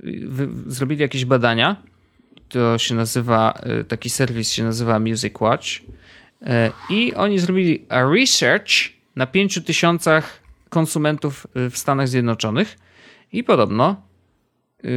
[0.05, 1.83] y, zrobili jakieś badania.
[2.49, 5.67] To się nazywa, y, taki serwis się nazywa Music Watch.
[6.43, 8.71] E, I oni zrobili research
[9.17, 12.79] na 5 tysiącach konsumentów w Stanach Zjednoczonych.
[13.33, 14.03] I podobno
[14.83, 14.91] yy,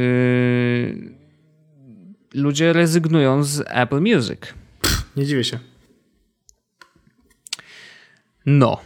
[2.34, 4.40] ludzie rezygnują z Apple Music.
[5.16, 5.58] nie dziwię się.
[8.46, 8.80] No.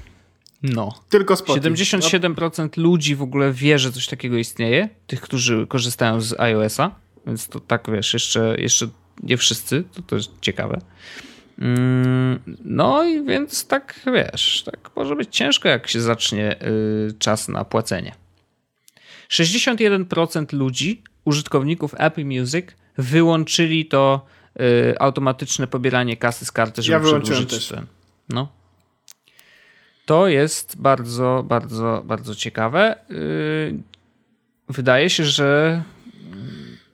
[0.62, 0.94] No.
[1.08, 1.70] Tylko Spotify.
[1.70, 6.94] 77% ludzi w ogóle wie, że coś takiego istnieje, tych, którzy korzystają z iOS-a,
[7.26, 8.88] więc to tak wiesz, jeszcze, jeszcze
[9.22, 10.80] nie wszyscy, to też ciekawe.
[11.58, 17.48] Mm, no i więc tak wiesz, tak może być ciężko, jak się zacznie y, czas
[17.48, 18.14] na płacenie.
[19.30, 22.66] 61% ludzi, użytkowników Apple Music,
[23.00, 24.26] wyłączyli to
[24.60, 27.86] y, automatyczne pobieranie kasy z karty, żeby Ja przedłużyć ten.
[28.28, 28.52] No.
[30.06, 32.96] To jest bardzo, bardzo, bardzo ciekawe.
[33.10, 33.74] Y,
[34.68, 35.82] wydaje się, że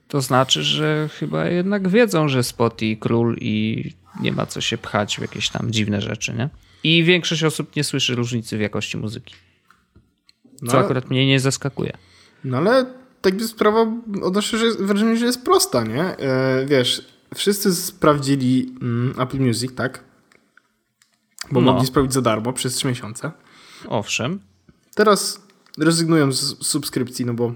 [0.07, 3.83] to znaczy, że chyba jednak wiedzą, że Spotify król i
[4.21, 6.49] nie ma co się pchać w jakieś tam dziwne rzeczy, nie?
[6.83, 9.35] I większość osób nie słyszy różnicy w jakości muzyki.
[10.67, 10.79] Co No.
[10.79, 11.93] akurat mnie nie zaskakuje.
[12.43, 12.85] No ale
[13.27, 13.87] tak by sprawa
[14.23, 16.03] odnoszę że wrażenie, że jest prosta, nie?
[16.03, 20.03] E, wiesz, wszyscy sprawdzili mm, Apple Music, tak?
[21.51, 21.71] Bo No.
[21.73, 23.31] mogli sprawdzić za darmo przez 3 miesiące.
[23.87, 24.39] Owszem.
[24.95, 25.41] Teraz
[25.77, 27.53] rezygnują z subskrypcji, no bo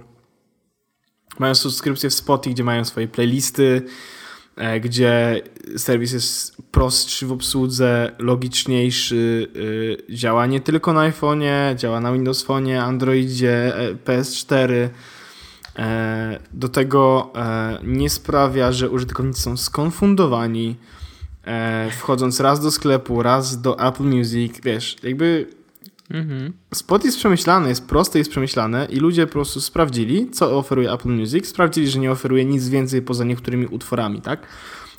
[1.40, 3.82] mają subskrypcję w Spotify, gdzie mają swoje playlisty,
[4.56, 5.42] e, gdzie
[5.78, 12.44] serwis jest prostszy w obsłudze, logiczniejszy, y, działa nie tylko na iPhone'ie, działa na Windows
[12.44, 14.90] Phone, Androidzie, e, PS4.
[15.76, 20.76] E, Do tego e, nie sprawia, że użytkownicy są skonfundowani,
[21.46, 25.48] e, wchodząc raz do sklepu, raz do Apple Music, wiesz, jakby
[26.14, 26.54] Mhm.
[26.74, 31.10] Spot jest przemyślany, jest prosty, jest przemyślany i ludzie po prostu sprawdzili, co oferuje Apple
[31.10, 34.48] Music, sprawdzili, że nie oferuje nic więcej poza niektórymi utworami, tak?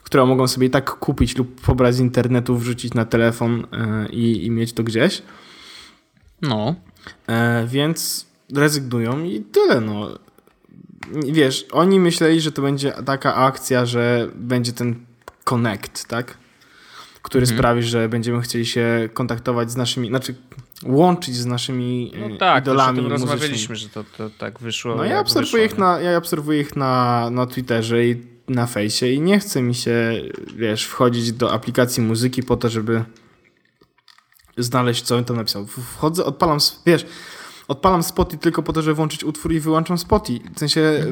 [0.02, 3.66] Które mogą sobie i tak kupić lub pobrać z internetu, wrzucić na telefon
[4.10, 5.22] i, i mieć to gdzieś.
[6.42, 6.74] No.
[7.66, 10.18] Więc rezygnują i tyle, no.
[11.24, 15.06] Wiesz, oni myśleli, że to będzie taka akcja, że będzie ten
[15.44, 16.38] connect, tak?
[17.22, 17.58] Który Mhm.
[17.58, 20.34] sprawi, że będziemy chcieli się kontaktować z naszymi, znaczy
[20.84, 23.30] łączyć z naszymi No e, tak, już o idolami tym muzycznymi.
[23.32, 24.94] rozmawialiśmy, że to, to tak wyszło.
[24.96, 29.06] No ja obserwuję, wyszło, ich na, ja obserwuję ich na, na Twitterze i na fejsie
[29.12, 30.22] i nie chce mi się,
[30.56, 33.04] wiesz, wchodzić do aplikacji muzyki po to, żeby
[34.56, 35.66] znaleźć, co on tam napisał.
[35.66, 37.06] Wchodzę, odpalam, wiesz,
[37.72, 40.48] odpalam Spotify tylko po to, żeby włączyć utwór i wyłączam Spotify.
[40.54, 41.06] W sensie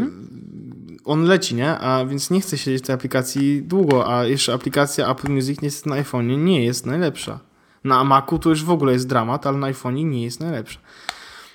[1.04, 1.78] on leci, nie?
[1.78, 5.90] A więc nie chcę siedzieć w tej aplikacji długo, a jeszcze aplikacja Apple Music niestety
[5.90, 7.40] na iPhone'ie nie jest najlepsza.
[7.84, 10.80] Na Macu to już w ogóle jest dramat, ale na iPhone'ie nie jest najlepsza.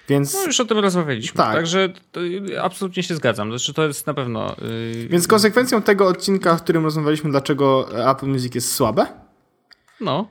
[0.10, 0.34] Więc...
[0.34, 1.38] No już o tym rozmawialiśmy.
[1.38, 1.54] Tak.
[1.54, 2.22] Także to,
[2.62, 3.50] absolutnie się zgadzam.
[3.50, 4.56] Znaczy to jest na pewno.
[4.94, 9.08] Yy, Więc konsekwencją tego odcinka, w którym rozmawialiśmy, dlaczego Apple Music jest słabe,
[10.02, 10.28] No.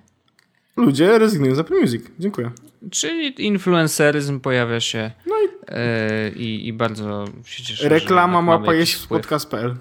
[0.76, 2.02] Ludzie rezygnują z Apple Music.
[2.18, 2.50] Dziękuję.
[2.90, 5.10] Czyli influenceryzm pojawia się.
[5.26, 7.88] No i Yy, i, I bardzo się cieszę.
[7.88, 9.74] reklama mapa jakiś jeść w podcast.pl.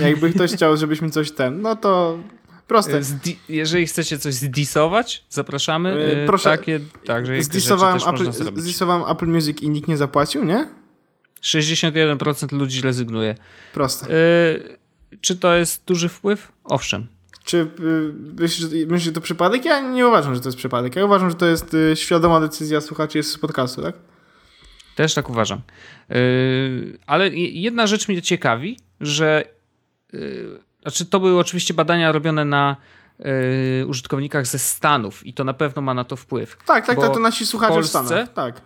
[0.00, 2.18] Jakby ktoś chciał, żebyśmy coś ten, no to
[2.66, 3.00] proste.
[3.00, 5.92] Zdi- jeżeli chcecie coś zdisować, zapraszamy.
[5.92, 10.68] E, Yy, proszę, Takie, także Zdisowałem Apple, zdisowałem Apple Music i nikt nie zapłacił, nie?
[11.42, 13.34] 61% ludzi rezygnuje.
[13.74, 14.12] Proste.
[14.12, 14.78] Yy,
[15.20, 16.52] czy to jest duży wpływ?
[16.64, 17.06] Owszem.
[17.48, 19.64] Czy y, myślisz, że- myślisz, że to przypadek?
[19.64, 20.96] Ja nie uważam, że to jest przypadek.
[20.96, 23.94] Ja uważam, że to jest y, świadoma decyzja słuchaczy z podcastu, tak?
[24.96, 25.60] Też tak uważam.
[26.08, 29.44] Yy, ale je- jedna rzecz mnie ciekawi, że
[30.82, 32.76] znaczy to były oczywiście badania robione na
[33.86, 36.56] użytkownikach ze Stanów i to na pewno ma na to wpływ.
[36.66, 38.32] Tak, tak, Bo tak, to nasi słuchacze w, Polsce- Stanach.
[38.32, 38.60] Tak.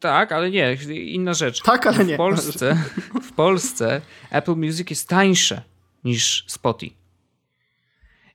[0.00, 1.62] Tak, ale nie, inna rzecz.
[1.62, 2.14] Tak, ale nie.
[2.14, 2.76] W Polsce,
[3.28, 5.62] w Polsce Apple Music jest tańsze
[6.04, 7.05] niż Spotify.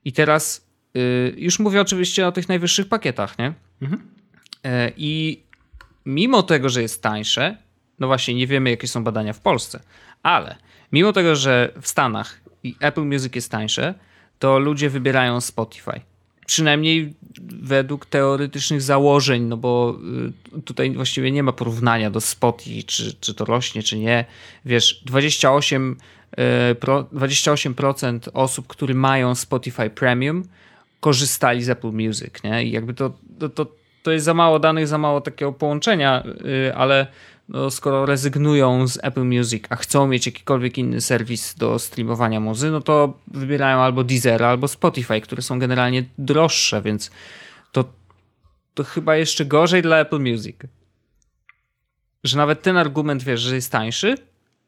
[0.05, 3.53] I teraz yy, już mówię oczywiście o tych najwyższych pakietach, nie?
[3.81, 4.01] Mhm.
[4.63, 5.43] E, I
[6.05, 7.57] mimo tego, że jest tańsze,
[7.99, 9.79] no właśnie nie wiemy, jakie są badania w Polsce,
[10.23, 10.55] ale
[10.91, 13.93] mimo tego, że w Stanach i Apple Music jest tańsze,
[14.39, 16.01] to ludzie wybierają Spotify.
[16.45, 17.13] Przynajmniej
[17.61, 19.99] według teoretycznych założeń, no bo
[20.57, 24.25] y, tutaj właściwie nie ma porównania do Spotify, czy, czy to rośnie, czy nie.
[24.65, 30.43] Wiesz, 28, y, pro, 28% osób, które mają Spotify Premium,
[30.99, 32.63] korzystali z Apple Music, nie?
[32.63, 33.67] I jakby to, to, to,
[34.03, 37.07] to jest za mało danych, za mało takiego połączenia, yy, ale
[37.49, 42.71] no, skoro rezygnują z Apple Music, a chcą mieć jakikolwiek inny serwis do streamowania muzy,
[42.71, 47.11] no to wybierają albo Deezera, albo Spotify, które są generalnie droższe, więc
[47.71, 47.85] to,
[48.73, 50.55] to chyba jeszcze gorzej dla Apple Music.
[52.23, 54.15] Że nawet ten argument, wiesz, że jest tańszy,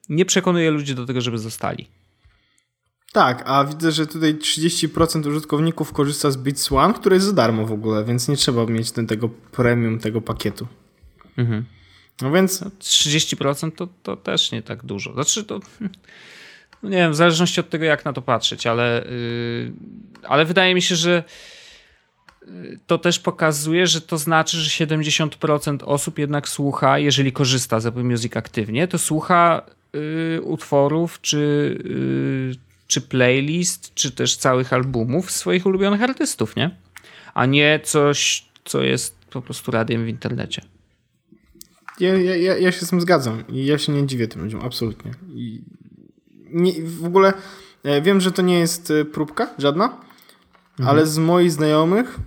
[0.09, 1.87] nie przekonuje ludzi do tego, żeby zostali.
[3.11, 7.65] Tak, a widzę, że tutaj 30% użytkowników korzysta z Beats One, które jest za darmo
[7.65, 10.67] w ogóle, więc nie trzeba mieć ten, tego premium, tego pakietu.
[11.37, 11.65] Mhm.
[12.21, 15.13] No więc 30% to, to też nie tak dużo.
[15.13, 15.59] Znaczy to.
[16.83, 19.73] No nie wiem, w zależności od tego, jak na to patrzeć, ale, yy,
[20.23, 21.23] ale wydaje mi się, że
[22.87, 28.03] to też pokazuje, że to znaczy, że 70% osób jednak słucha, jeżeli korzysta z Apple
[28.03, 29.61] Music aktywnie, to słucha
[29.95, 31.37] y, utworów czy,
[31.85, 32.55] y,
[32.87, 36.75] czy playlist, czy też całych albumów swoich ulubionych artystów, nie?
[37.33, 40.61] A nie coś, co jest po prostu radiem w internecie.
[41.99, 45.11] Ja, ja, ja się z tym zgadzam i ja się nie dziwię tym ludziom, absolutnie.
[45.33, 45.61] I
[46.49, 47.33] nie, w ogóle
[47.83, 50.89] e, wiem, że to nie jest e, próbka żadna, mhm.
[50.89, 52.19] ale z moich znajomych,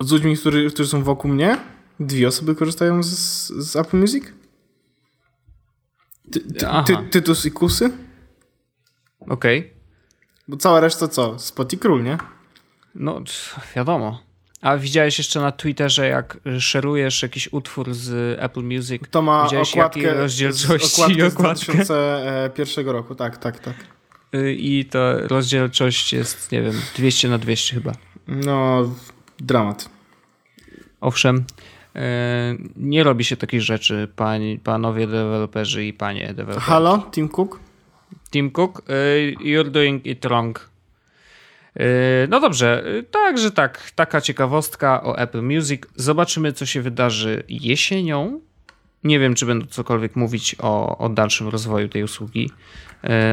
[0.00, 1.58] z ludźmi, którzy, którzy są wokół mnie,
[2.00, 4.24] dwie osoby korzystają z, z Apple Music.
[6.32, 7.90] Ty, ty, ty, tytus i Kusy.
[9.20, 9.58] Okej.
[9.58, 9.70] Okay.
[10.48, 11.38] Bo cała reszta co?
[11.38, 12.18] Spot i Król, nie?
[12.94, 13.20] No,
[13.76, 14.28] wiadomo.
[14.60, 19.02] A widziałeś jeszcze na Twitterze, jak szerujesz jakiś utwór z Apple Music?
[19.10, 23.74] To ma widziałeś okładkę, rozdzielczości okładkę z 2001 roku, tak, tak, tak.
[24.34, 27.92] Y, I to rozdzielczość jest, nie wiem, 200 na 200 chyba.
[28.26, 28.90] No,
[29.40, 29.88] dramat.
[31.00, 31.44] Owszem,
[32.76, 36.66] nie robi się takich rzeczy, pani, panowie deweloperzy i panie deweloperzy.
[36.66, 37.60] Halo, Tim Cook?
[38.30, 40.70] Tim Cook, y, you're doing it wrong.
[41.76, 41.84] Yy,
[42.28, 45.82] no dobrze, także tak, taka ciekawostka o Apple Music.
[45.96, 48.40] Zobaczymy, co się wydarzy jesienią.
[49.04, 52.50] Nie wiem, czy będę cokolwiek mówić o, o dalszym rozwoju tej usługi,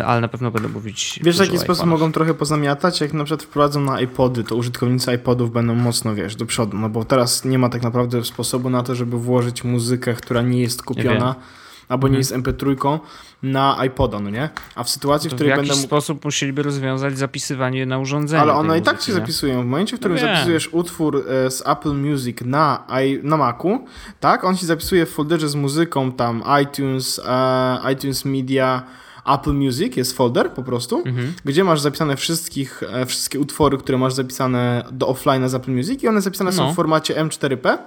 [0.05, 1.19] ale na pewno będę mówić.
[1.23, 3.01] Wiesz, w jaki sposób mogą trochę pozamiatać?
[3.01, 6.89] Jak na przykład wprowadzą na iPody, to użytkownicy iPodów będą mocno, wiesz, do przodu, no
[6.89, 10.83] bo teraz nie ma tak naprawdę sposobu na to, żeby włożyć muzykę, która nie jest
[10.83, 11.35] kupiona.
[11.39, 12.19] Nie albo nie mhm.
[12.19, 12.99] jest MP3
[13.43, 14.49] na iPoda, no nie?
[14.75, 15.83] A w sytuacji, w której w jakiś będą...
[15.83, 18.41] sposób musieliby rozwiązać zapisywanie na urządzeniu.
[18.41, 19.61] Ale one i tak się zapisują.
[19.61, 22.87] W momencie, w którym no zapisujesz utwór e, z Apple Music na,
[23.23, 23.85] na Macu,
[24.19, 24.43] tak?
[24.43, 28.83] On się zapisuje w folderze z muzyką, tam iTunes, uh, iTunes Media,
[29.25, 31.33] Apple Music jest folder po prostu, mhm.
[31.45, 36.03] gdzie masz zapisane wszystkich, e, wszystkie utwory, które masz zapisane do offline z Apple Music
[36.03, 36.57] i one zapisane no.
[36.57, 37.77] są w formacie M4P.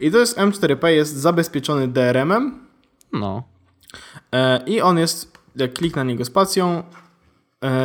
[0.00, 2.60] I to jest M4P jest zabezpieczony DRM-em,
[3.12, 3.42] no.
[4.32, 6.82] E, I on jest, jak klik na niego spacją,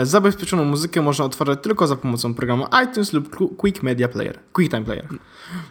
[0.03, 5.07] zabezpieczoną muzykę można otworzyć tylko za pomocą programu iTunes lub Quick Media Player, QuickTime Player.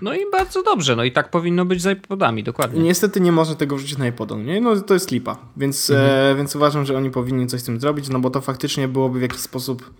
[0.02, 2.82] No i bardzo dobrze, no i tak powinno być z iPodami, dokładnie.
[2.82, 4.60] Niestety nie można tego wrzucić na iPoda, nie?
[4.60, 6.32] No to jest lipa, więc, e, mhm.
[6.32, 9.18] e, więc uważam, że oni powinni coś z tym zrobić, no bo to faktycznie byłoby
[9.18, 9.94] w jakiś sposób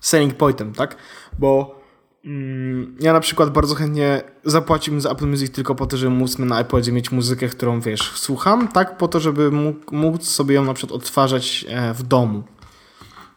[0.00, 0.96] selling pointem, tak?
[1.38, 1.82] Bo
[2.24, 6.38] Mm, ja na przykład bardzo chętnie zapłaciłbym za Apple Music tylko po to, żeby móc
[6.38, 10.64] na iPodzie mieć muzykę, którą wiesz, słucham, tak po to, żeby mógł, móc sobie ją
[10.64, 12.42] na przykład odtwarzać e, w domu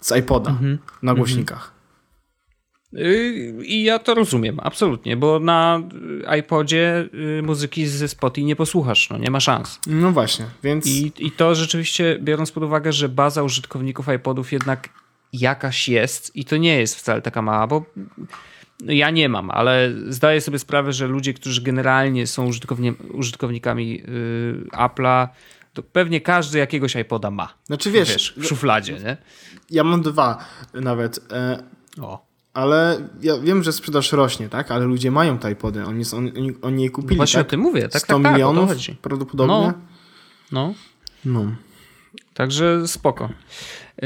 [0.05, 0.77] z iPoda mm -hmm.
[1.01, 1.71] na głośnikach.
[2.93, 5.81] Y, I ja to rozumiem, absolutnie, bo na
[6.39, 9.79] iPodzie y, muzyki ze Spotify nie posłuchasz, no nie ma szans.
[9.87, 10.87] No właśnie, więc...
[10.87, 14.89] I, I to rzeczywiście, biorąc pod uwagę, że baza użytkowników iPodów jednak
[15.33, 17.85] jakaś jest i to nie jest wcale taka mała, bo
[18.85, 24.67] ja nie mam, ale zdaję sobie sprawę, że ludzie, którzy generalnie są użytkowni użytkownikami yy,
[24.71, 25.27] Apple'a,
[25.75, 27.53] to pewnie każdy jakiegoś iPoda ma.
[27.63, 29.17] Znaczy wiesz, wiesz w szufladzie, nie?
[29.69, 31.19] Ja mam dwa nawet.
[31.31, 31.63] E,
[32.01, 32.25] o.
[32.53, 34.71] Ale ja wiem, że sprzedaż rośnie, tak?
[34.71, 37.15] Ale ludzie mają te iPody, oni, oni, oni je kupili.
[37.15, 37.47] No właśnie tak?
[37.47, 38.01] o tym mówię, tak?
[38.01, 39.55] 100 tak, tak, milionów prawdopodobnie.
[39.55, 39.73] No.
[40.51, 40.73] no.
[41.25, 41.55] no.
[42.33, 43.29] Także spoko.
[44.01, 44.05] E,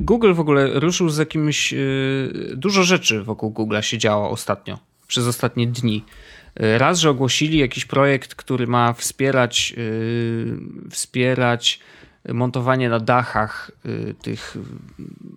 [0.00, 1.72] Google w ogóle ruszył z jakimś.
[1.72, 1.76] E,
[2.56, 6.04] dużo rzeczy wokół Google'a się działo ostatnio, przez ostatnie dni.
[6.56, 9.74] E, raz, że ogłosili jakiś projekt, który ma wspierać,
[10.90, 11.80] wspierać
[12.28, 13.70] montowanie na dachach
[14.22, 14.56] tych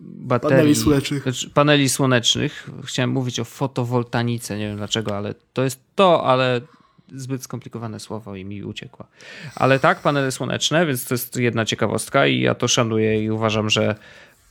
[0.01, 0.57] baterii.
[0.57, 1.23] Paneli słonecznych.
[1.23, 2.69] Znaczy, paneli słonecznych.
[2.85, 6.61] Chciałem mówić o fotowoltanice, nie wiem dlaczego, ale to jest to, ale
[7.15, 9.07] zbyt skomplikowane słowo i mi uciekło.
[9.55, 13.69] Ale tak, panele słoneczne, więc to jest jedna ciekawostka i ja to szanuję i uważam,
[13.69, 13.95] że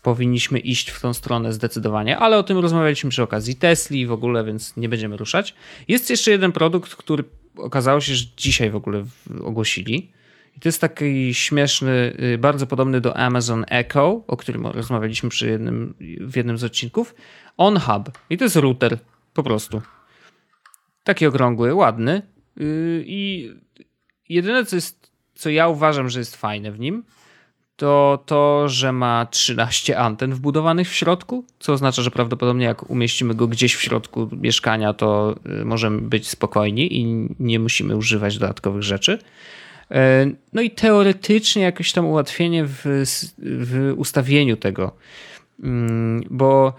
[0.07, 4.13] powinniśmy iść w tą stronę zdecydowanie, ale o tym rozmawialiśmy przy okazji Tesli i w
[4.13, 5.55] ogóle, więc nie będziemy ruszać.
[5.89, 7.25] Jest jeszcze jeden produkt, który
[7.57, 9.05] okazało się, że dzisiaj w ogóle
[9.45, 10.13] ogłosili.
[10.57, 15.47] I to jest taki śmieszny, y, bardzo podobny do Amazon Echo, o którym rozmawialiśmy przy
[15.47, 17.15] jednym, w jednym z odcinków.
[17.57, 18.11] OnHub.
[18.31, 18.99] I to jest router,
[19.35, 19.83] po prostu.
[21.05, 22.23] Taki okrągły, ładny,
[22.57, 23.51] Yy, I
[24.29, 27.05] jedyne, co jest, co ja uważam, że jest fajne w nim,
[27.77, 33.35] to to, że ma 13 anten wbudowanych w środku, co oznacza, że prawdopodobnie jak umieścimy
[33.35, 38.83] go gdzieś w środku mieszkania, to y, możemy być spokojni i nie musimy używać dodatkowych
[38.83, 39.19] rzeczy.
[39.91, 39.97] Yy,
[40.53, 43.05] no i teoretycznie jakieś tam ułatwienie w,
[43.39, 44.93] w ustawieniu tego,
[45.59, 45.71] yy,
[46.31, 46.73] bo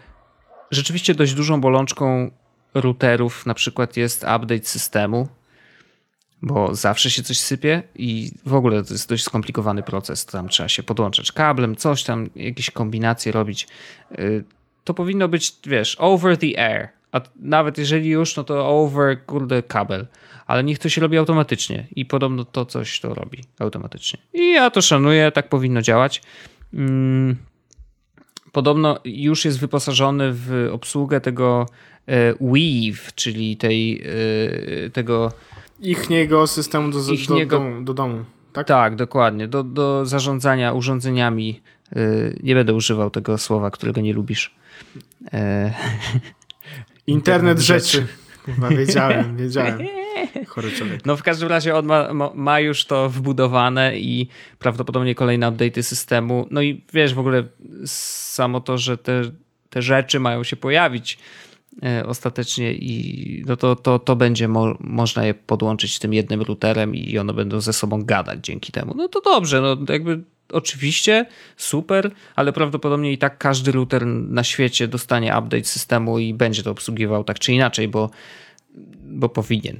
[0.71, 2.31] rzeczywiście dość dużą bolączką
[2.73, 5.27] routerów na przykład jest update systemu,
[6.41, 10.25] bo zawsze się coś sypie i w ogóle to jest dość skomplikowany proces.
[10.25, 13.67] Tam trzeba się podłączać kablem, coś tam, jakieś kombinacje robić.
[14.19, 14.43] Y,
[14.83, 19.63] to powinno być, wiesz, over the air, A nawet jeżeli już, no to over, kurde,
[19.63, 20.07] kabel.
[20.47, 24.19] Ale niech to się robi automatycznie i podobno to coś to robi automatycznie.
[24.33, 26.21] I ja to szanuję, tak powinno działać.
[26.73, 27.35] Mm,
[28.51, 31.65] podobno już jest wyposażony w obsługę tego
[32.05, 34.03] e, Weave, czyli tej,
[34.85, 35.31] e, tego
[35.79, 38.25] ichniego systemu do, ichniego, do, do domu.
[38.53, 39.47] Tak, tak dokładnie.
[39.47, 41.61] Do, do zarządzania urządzeniami.
[41.95, 41.99] E,
[42.43, 44.55] nie będę używał tego słowa, którego nie lubisz.
[47.07, 48.07] Internet rzeczy.
[48.45, 49.79] Chyba wiedziałem, wiedziałem.
[50.47, 51.05] Chory człowiek.
[51.05, 54.27] No w każdym razie on ma, ma już to wbudowane i
[54.59, 56.47] prawdopodobnie kolejne update'y systemu.
[56.51, 57.43] No i wiesz, w ogóle
[57.85, 59.21] samo to, że te,
[59.69, 61.17] te rzeczy mają się pojawić e,
[62.05, 67.17] ostatecznie i no to, to, to będzie mo można je podłączyć tym jednym routerem i
[67.17, 68.93] one będą ze sobą gadać dzięki temu.
[68.97, 71.25] No to dobrze, no jakby oczywiście
[71.57, 76.71] super, ale prawdopodobnie i tak każdy router na świecie dostanie update systemu i będzie to
[76.71, 78.09] obsługiwał tak czy inaczej, bo,
[79.03, 79.79] bo powinien.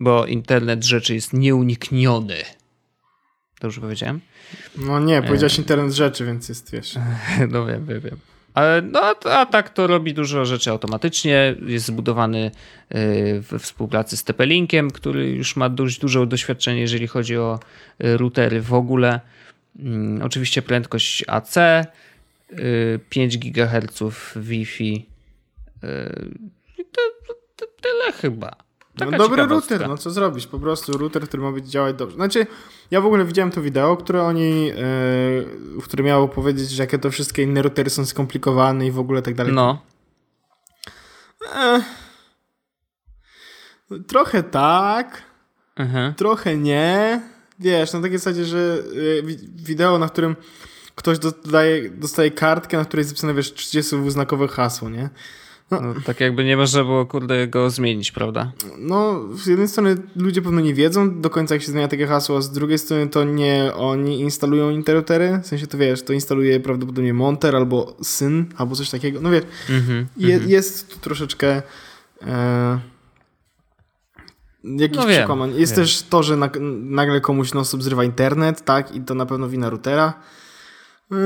[0.00, 2.36] Bo internet rzeczy jest nieunikniony.
[3.60, 4.20] Dobrze powiedziałem?
[4.76, 5.62] No nie, powiedziałeś e...
[5.62, 6.94] internet rzeczy, więc jest, wiesz.
[7.52, 8.18] No wiem, wiem, wiem.
[8.82, 11.56] No, a tak to robi dużo rzeczy automatycznie.
[11.66, 12.50] Jest zbudowany
[12.88, 17.60] e, we współpracy z TP-Linkiem, który już ma dość duże doświadczenie, jeżeli chodzi o
[17.98, 19.20] e, routery w ogóle.
[19.78, 21.54] Mm, oczywiście prędkość AC,
[23.08, 24.02] 5 y, GHz
[24.36, 25.06] Wi-Fi.
[25.84, 28.67] Y, to, to, tyle chyba.
[29.04, 30.46] No dobry router, no co zrobić?
[30.46, 32.16] Po prostu router, który ma być działać dobrze.
[32.16, 32.46] Znaczy,
[32.90, 37.10] ja w ogóle widziałem to wideo, które oni, yy, które miało powiedzieć, że jakie to
[37.10, 39.52] wszystkie inne routery są skomplikowane i w ogóle tak dalej.
[39.52, 39.82] No.
[44.06, 45.22] trochę tak,
[45.76, 46.14] mhm.
[46.14, 47.20] trochę nie
[47.60, 49.22] wiesz, na takiej zasadzie, że y,
[49.56, 50.36] wideo, na którym
[50.94, 55.10] ktoś dodaje, dostaje kartkę, na której jest zapisane, wiesz, 30-znakowe hasło, nie?
[55.70, 55.80] No.
[56.04, 58.52] tak jakby nie można było, kurde, go zmienić, prawda?
[58.78, 62.36] No, z jednej strony ludzie pewno nie wiedzą do końca, jak się zmienia takie hasło,
[62.36, 66.60] a z drugiej strony to nie oni instalują interrutery, w sensie to wiesz, to instaluje
[66.60, 70.50] prawdopodobnie Monter albo Syn, albo coś takiego, no wiesz, mm -hmm, je, mm -hmm.
[70.50, 71.62] jest tu troszeczkę...
[72.22, 72.78] E
[74.64, 75.54] Jakiś no przekłamań.
[75.56, 75.84] Jest wiem.
[75.84, 76.36] też to, że
[76.80, 78.94] nagle komuś non zrywa internet, tak?
[78.94, 80.14] I to na pewno wina routera.
[81.10, 81.16] Yy,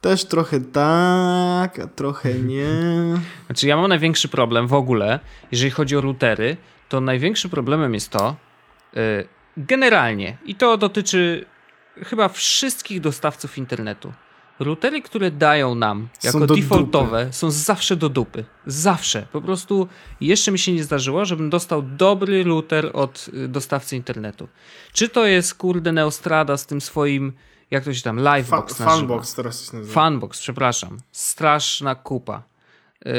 [0.00, 2.66] też trochę tak, a trochę nie.
[3.46, 5.20] Znaczy ja mam największy problem w ogóle,
[5.52, 6.56] jeżeli chodzi o routery,
[6.88, 8.36] to największym problemem jest to,
[8.94, 11.44] yy, generalnie, i to dotyczy
[12.02, 14.12] chyba wszystkich dostawców internetu,
[14.58, 17.32] Routery, które dają nam jako defaultowe, dupy.
[17.32, 18.44] są zawsze do dupy.
[18.66, 19.26] Zawsze.
[19.32, 19.88] Po prostu
[20.20, 24.48] jeszcze mi się nie zdarzyło, żebym dostał dobry router od y, dostawcy internetu.
[24.92, 27.32] Czy to jest kurde Neostrada z tym swoim,
[27.70, 30.02] jak to się tam, Livebox Fa Funbox teraz się nazywa.
[30.02, 30.98] Funbox, przepraszam.
[31.12, 32.42] Straszna kupa.
[33.04, 33.12] Yy,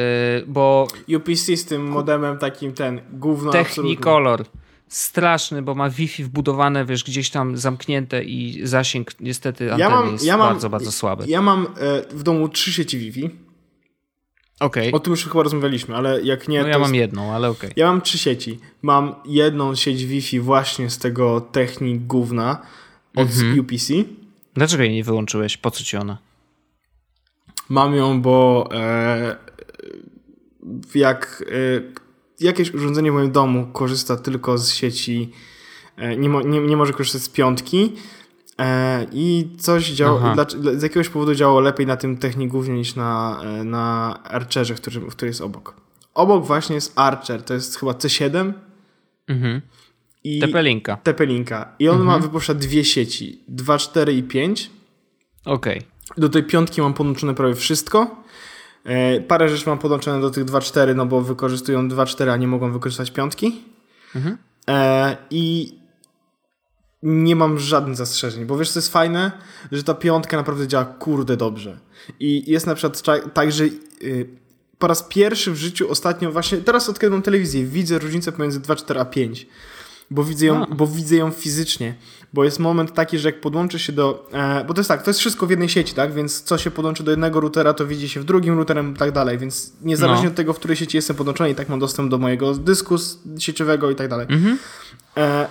[0.47, 0.87] bo...
[1.17, 4.41] UPC z tym modemem takim ten, gówno Technicolor.
[4.41, 9.89] Absolutnie straszny, bo ma Wi-Fi wbudowane, wiesz, gdzieś tam zamknięte i zasięg niestety anteny ja
[9.89, 11.23] mam, jest ja mam, bardzo, bardzo słaby.
[11.27, 13.29] Ja mam e, w domu trzy sieci Wi-Fi.
[14.59, 14.91] Okay.
[14.91, 16.61] O tym już chyba rozmawialiśmy, ale jak nie.
[16.61, 17.69] No ja mam jedną, ale okej.
[17.69, 17.73] Okay.
[17.75, 18.59] Ja mam trzy sieci.
[18.81, 22.61] Mam jedną sieć Wi-Fi właśnie z tego technik gówna
[23.15, 23.59] od mhm.
[23.59, 23.93] UPC.
[24.59, 25.57] Dlaczego jej nie wyłączyłeś?
[25.57, 26.17] Po co ci ona?
[27.69, 29.35] Mam ją, bo e,
[30.95, 35.31] jak e, jakieś urządzenie w moim domu korzysta tylko z sieci,
[35.97, 37.93] e, nie, mo, nie, nie może korzystać z piątki
[38.57, 40.21] e, i coś działo,
[40.73, 45.27] z jakiegoś powodu działało lepiej na tym technikównie niż na, e, na Archerze, który, który
[45.27, 45.73] jest obok.
[46.13, 48.53] Obok właśnie jest Archer, to jest chyba C7
[49.27, 49.61] mhm.
[50.23, 50.97] I TP-Linka.
[51.03, 51.65] TP-Linka.
[51.79, 52.07] I on mhm.
[52.07, 54.71] ma wypuszcza dwie sieci, 2.4 i 5.
[55.45, 55.77] Okej.
[55.77, 55.89] Okay.
[56.17, 58.23] Do tej piątki mam podłączone prawie wszystko.
[58.83, 62.71] E, parę rzeczy mam podłączone do tych 2.4, no bo wykorzystują 2.4, a nie mogą
[62.71, 63.61] wykorzystać piątki.
[64.15, 64.37] Mhm.
[64.67, 65.73] E, I
[67.03, 69.31] nie mam żadnych zastrzeżeń, bo wiesz co jest fajne?
[69.71, 71.79] Że ta piątka naprawdę działa kurde dobrze.
[72.19, 73.01] I jest na przykład
[73.33, 73.63] tak, że
[74.03, 74.29] y,
[74.79, 78.59] po raz pierwszy w życiu ostatnio właśnie, teraz od kiedy mam telewizję, widzę różnicę pomiędzy
[78.59, 79.47] 2.4 a 5
[80.11, 81.95] bo widzę ją, bo widzę ją fizycznie.
[82.33, 84.29] Bo jest moment taki, że jak podłączy się do.
[84.33, 86.13] E, bo to jest tak, to jest wszystko w jednej sieci, tak?
[86.13, 89.11] Więc co się podłączy do jednego routera, to widzi się w drugim routerem i tak
[89.11, 89.37] dalej.
[89.37, 90.29] Więc niezależnie no.
[90.29, 92.95] od tego, w której sieci jestem podłączony, i tak mam dostęp do mojego dysku
[93.39, 94.27] sieciowego i tak dalej.
[94.29, 94.57] Mhm.
[95.17, 95.47] E,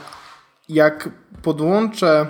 [0.69, 1.09] jak
[1.43, 2.27] podłączę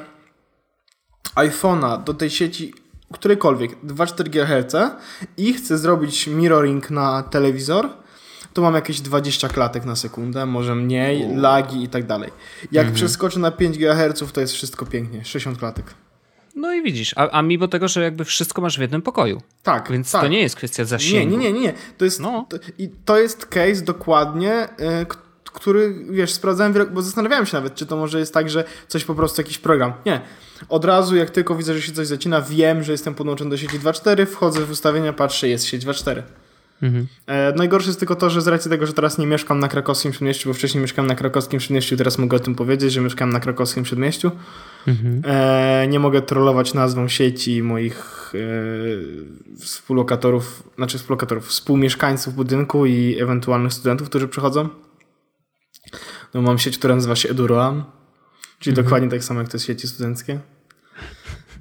[1.37, 2.75] iPhone'a do tej sieci
[3.13, 4.75] którejkolwiek 2,4 GHz
[5.37, 7.89] i chcę zrobić mirroring na telewizor,
[8.59, 12.31] to mam jakieś 20 klatek na sekundę, może mniej, lagi i tak dalej.
[12.73, 12.95] Jak mhm.
[12.95, 15.95] przeskoczę na 5 GHz, to jest wszystko pięknie, 60 klatek.
[16.55, 19.43] No i widzisz, a, a mimo tego, że jakby wszystko masz w jednym pokoju.
[19.63, 20.21] Tak, Więc tak.
[20.21, 21.37] to nie jest kwestia zasięgu.
[21.37, 21.75] Nie, nie, nie, nie.
[21.99, 22.47] To jest, No.
[22.49, 24.69] to, I to jest case dokładnie,
[25.03, 25.07] y,
[25.45, 29.15] który, wiesz, sprawdzałem, bo zastanawiałem się nawet, czy to może jest tak, że coś po
[29.15, 29.93] prostu, jakiś program.
[30.07, 30.21] Nie.
[30.69, 33.79] Od razu, jak tylko widzę, że się coś zacina, wiem, że jestem podłączony do sieci
[33.79, 36.23] 2.4, wchodzę w ustawienia, patrzę, jest sieć 2.4.
[36.83, 37.07] Mhm.
[37.27, 40.13] E, najgorsze jest tylko to, że z racji tego, że teraz nie mieszkam na krakowskim
[40.13, 43.41] przedmieściu, bo wcześniej mieszkałem na krakowskim przedmieściu, teraz mogę o tym powiedzieć, że mieszkałem na
[43.41, 44.31] krakowskim przedmieściu.
[44.87, 45.23] Mhm.
[45.25, 53.73] E, nie mogę trollować nazwą sieci moich e, współlokatorów, znaczy współlokatorów, współmieszkańców budynku i ewentualnych
[53.73, 54.69] studentów, którzy przychodzą.
[56.35, 57.85] No, mam sieć, która nazywa się EduRoam,
[58.59, 58.85] czyli Mhm.
[58.85, 60.41] dokładnie tak samo jak te sieci studenckie.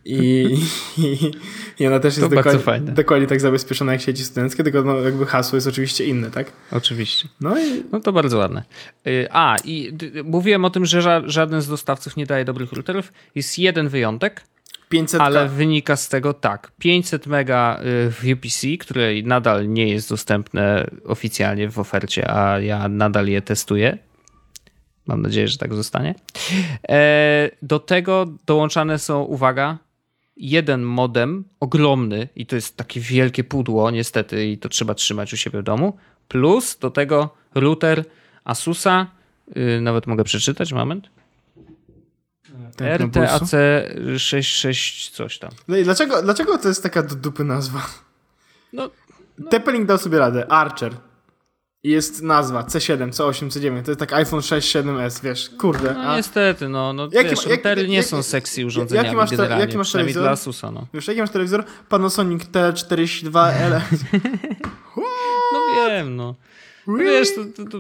[0.08, 0.58] I,
[0.98, 1.32] i,
[1.80, 2.92] i ona też jest To dokładnie, fajne.
[2.92, 6.52] dokładnie tak zabezpieczona jak sieci studenckie, tylko no, jakby hasło jest oczywiście inne, tak?
[6.72, 7.28] Oczywiście.
[7.42, 8.64] No i No to bardzo ładne.
[9.08, 9.94] Y, A, i
[10.24, 13.14] mówiłem o tym, że ża- żaden z dostawców nie daje dobrych routerów.
[13.36, 14.44] Jest jeden wyjątek,
[14.90, 16.72] 500 ale wynika z tego tak.
[16.80, 22.88] 500 mega y, w UPC, które nadal nie jest dostępne oficjalnie w ofercie, a ja
[22.90, 23.98] nadal je testuję.
[25.08, 26.16] Mam nadzieję, że tak zostanie.
[26.90, 29.78] E, Do tego dołączane są, uwaga,
[30.38, 35.38] jeden modem ogromny i to jest takie wielkie pudło niestety i to trzeba trzymać u
[35.38, 38.06] siebie w domu, plus do tego router
[38.44, 39.08] Asusa,
[39.58, 41.10] y, nawet mogę przeczytać, moment,
[42.78, 43.02] Tak.
[43.02, 43.52] RTAC
[44.18, 45.52] 66 coś tam.
[45.68, 47.82] No i dlaczego, dlaczego to jest taka do dupy nazwa?
[48.74, 48.90] No,
[49.50, 50.52] Tepeling dał sobie radę.
[50.52, 50.94] Archer.
[51.84, 53.84] Jest nazwa C7, C8, C9.
[53.84, 55.50] To jest tak iPhone 6, 7S, wiesz.
[55.60, 55.94] Kurde.
[55.94, 58.68] no a, niestety, no, no Jaki wiesz, jak- routery nie jak- są jak- sexy jaki
[58.68, 60.24] urządzeniami masz te- generalnie, jaki masz telewizor?
[60.24, 60.88] dla Asusa, no.
[60.94, 61.64] wiesz, jaki masz telewizor?
[61.90, 63.82] Panasonic T42L.
[65.54, 66.36] No wiem, no.
[66.88, 67.78] no wiesz, to, to, to,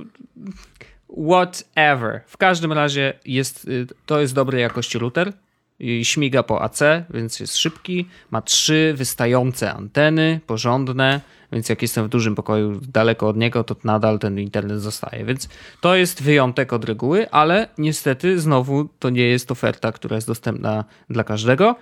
[1.27, 2.21] whatever.
[2.27, 5.33] W każdym razie jest, y, to jest dobrej jakości router.
[5.79, 6.79] I śmiga po AC,
[7.09, 8.07] więc jest szybki.
[8.31, 11.21] Ma trzy wystające anteny, porządne,
[11.51, 15.25] więc jak jestem w dużym pokoju daleko od niego, to nadal ten internet zostaje.
[15.25, 15.49] Więc
[15.81, 20.85] to jest wyjątek od reguły, ale niestety znowu to nie jest oferta, która jest dostępna
[21.09, 21.75] dla każdego.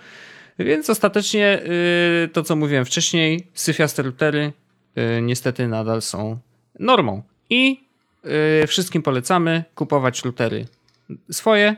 [0.59, 1.61] Więc ostatecznie
[2.25, 4.53] y, to, co mówiłem wcześniej, syfiaste routery
[5.17, 6.37] y, niestety nadal są
[6.79, 7.23] normą.
[7.49, 7.85] I
[8.63, 10.65] y, wszystkim polecamy kupować routery
[11.31, 11.75] swoje,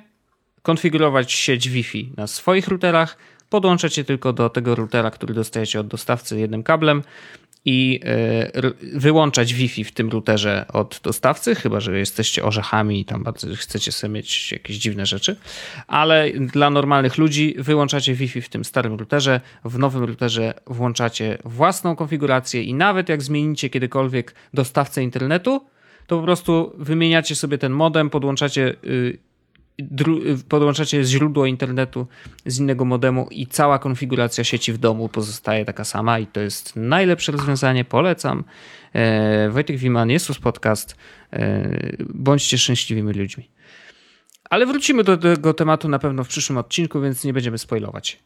[0.61, 3.17] konfigurować sieć Wi-Fi na swoich routerach,
[3.49, 7.03] podłączać je tylko do tego routera, który dostajecie od dostawcy jednym kablem
[7.69, 7.99] i
[8.53, 13.55] r- wyłączać Wi-Fi w tym routerze od dostawcy, chyba że jesteście orzechami i tam bardzo
[13.55, 15.35] chcecie sobie mieć jakieś dziwne rzeczy,
[15.87, 21.95] ale dla normalnych ludzi wyłączacie Wi-Fi w tym starym routerze, w nowym routerze włączacie własną
[21.95, 25.65] konfigurację i nawet jak zmienicie kiedykolwiek dostawcę internetu,
[26.07, 29.17] to po prostu wymieniacie sobie ten modem, podłączacie y,
[30.49, 32.07] podłączacie źródło internetu
[32.45, 36.75] z innego modemu i cała konfiguracja sieci w domu pozostaje taka sama i to jest
[36.75, 38.43] najlepsze rozwiązanie, polecam.
[38.93, 40.95] E, Wojtek Wiman, jest podcast.
[41.33, 41.69] E,
[42.09, 43.49] bądźcie szczęśliwymi ludźmi.
[44.49, 48.19] Ale wrócimy do tego tematu na pewno w przyszłym odcinku, więc nie będziemy spoilować.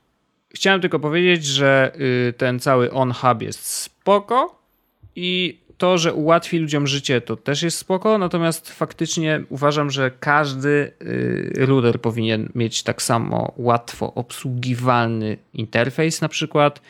[0.53, 1.91] Chciałem tylko powiedzieć, że
[2.29, 4.61] y, ten cały on-hub jest spoko
[5.15, 10.91] i to, że ułatwi ludziom życie, to też jest spoko, natomiast faktycznie uważam, że każdy
[11.01, 16.81] y, router powinien mieć tak samo łatwo obsługiwalny interfejs na przykład.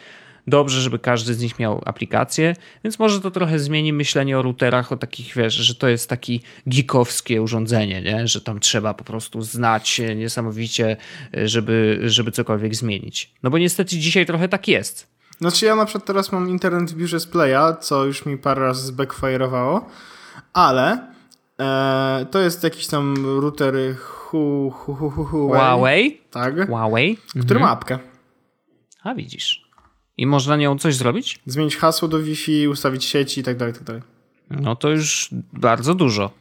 [0.47, 4.91] Dobrze, żeby każdy z nich miał aplikację, więc może to trochę zmieni myślenie o routerach,
[4.91, 8.27] o takich, wiesz, że to jest taki geekowskie urządzenie, nie?
[8.27, 10.97] że tam trzeba po prostu znać niesamowicie,
[11.37, 13.31] y, żeby, żeby cokolwiek zmienić.
[13.43, 15.10] No bo niestety dzisiaj trochę tak jest.
[15.41, 18.61] Znaczy ja na przykład teraz mam internet w biurze z Playa, co już mi parę
[18.61, 19.81] razy zbackfire'owało,
[20.53, 21.07] ale
[21.59, 26.21] e, to jest jakiś tam router hu, hu, hu, hu, Huawei, Huawei?
[26.31, 27.17] tak, Huawei?
[27.41, 27.99] który ma apkę.
[29.03, 29.71] A widzisz.
[30.17, 31.39] I można nią coś zrobić?
[31.45, 34.01] Zmienić hasło do Wi-Fi, ustawić sieci i tak dalej, tak dalej.
[34.49, 36.31] No to już bardzo dużo.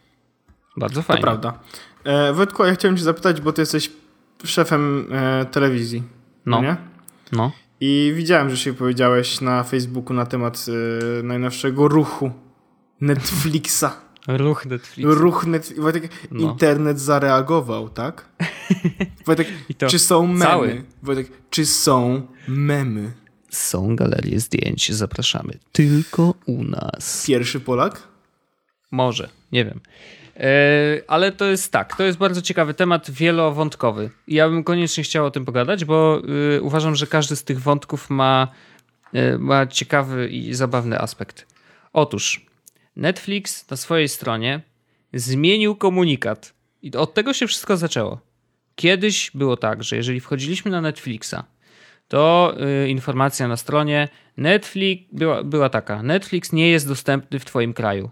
[0.76, 1.22] Bardzo To fajnie.
[1.22, 1.58] prawda.
[2.04, 3.90] E, Wojtku, ja chciałem cię zapytać, bo ty jesteś
[4.44, 6.02] szefem e, telewizji,
[6.46, 6.62] No.
[6.62, 6.76] nie?
[7.32, 7.52] No.
[7.80, 12.30] I widziałem, że się powiedziałeś na Facebooku na temat e, najnowszego ruchu
[13.00, 13.84] Netflixa.
[14.28, 15.08] Ruch Netflix.
[15.10, 15.80] Ruch Netflix.
[15.80, 16.40] Wojtek, No.
[16.40, 18.28] internet zareagował, tak?
[19.26, 19.48] Wojtek,
[19.88, 20.44] czy są memy?
[20.44, 20.84] cały.
[21.02, 23.12] Wojtek, czy są memy?
[23.50, 25.58] Są galerie zdjęć, zapraszamy.
[25.72, 27.24] Tylko u nas.
[27.26, 28.08] Pierwszy Polak?
[28.90, 29.80] Może, nie wiem.
[30.40, 34.10] E, ale to jest tak, to jest bardzo ciekawy temat, wielowątkowy.
[34.26, 36.22] I ja bym koniecznie chciał o tym pogadać, bo
[36.56, 38.48] y, uważam, że każdy z tych wątków ma,
[39.14, 41.46] y, ma ciekawy i zabawny aspekt.
[41.92, 42.46] Otóż
[42.96, 44.60] Netflix na swojej stronie
[45.12, 46.54] zmienił komunikat.
[46.82, 48.20] I od tego się wszystko zaczęło.
[48.74, 51.34] Kiedyś było tak, że jeżeli wchodziliśmy na Netflixa,
[52.08, 52.54] to
[52.86, 56.02] informacja na stronie Netflix była, była taka.
[56.02, 58.10] Netflix nie jest dostępny w twoim kraju.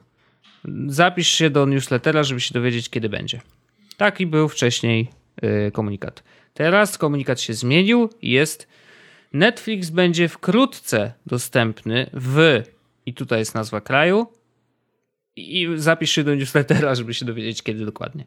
[0.86, 3.40] Zapisz się do newslettera, żeby się dowiedzieć, kiedy będzie.
[3.96, 5.10] Taki był wcześniej
[5.44, 6.22] y, komunikat.
[6.54, 8.68] Teraz komunikat się zmienił i jest
[9.32, 12.62] Netflix będzie wkrótce dostępny w
[13.06, 14.26] i tutaj jest nazwa kraju
[15.36, 18.24] i zapisz się do newslettera, żeby się dowiedzieć, kiedy dokładnie.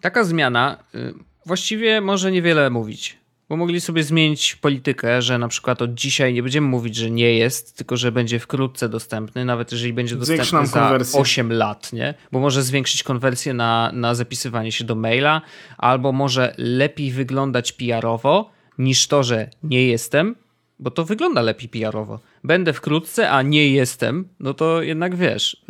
[0.00, 1.14] Taka zmiana y,
[1.46, 3.18] właściwie może niewiele mówić,
[3.48, 7.34] bo mogli sobie zmienić politykę, że na przykład od dzisiaj nie będziemy mówić, że nie
[7.34, 11.20] jest, tylko że będzie wkrótce dostępny, nawet jeżeli będzie dostępny za konwersję.
[11.20, 12.14] 8 lat, nie?
[12.32, 15.42] Bo może zwiększyć konwersję na, na zapisywanie się do maila,
[15.78, 20.36] albo może lepiej wyglądać PR-owo niż to, że nie jestem,
[20.78, 22.20] bo to wygląda lepiej PR-owo.
[22.44, 25.64] Będę wkrótce, a nie jestem, no to jednak wiesz,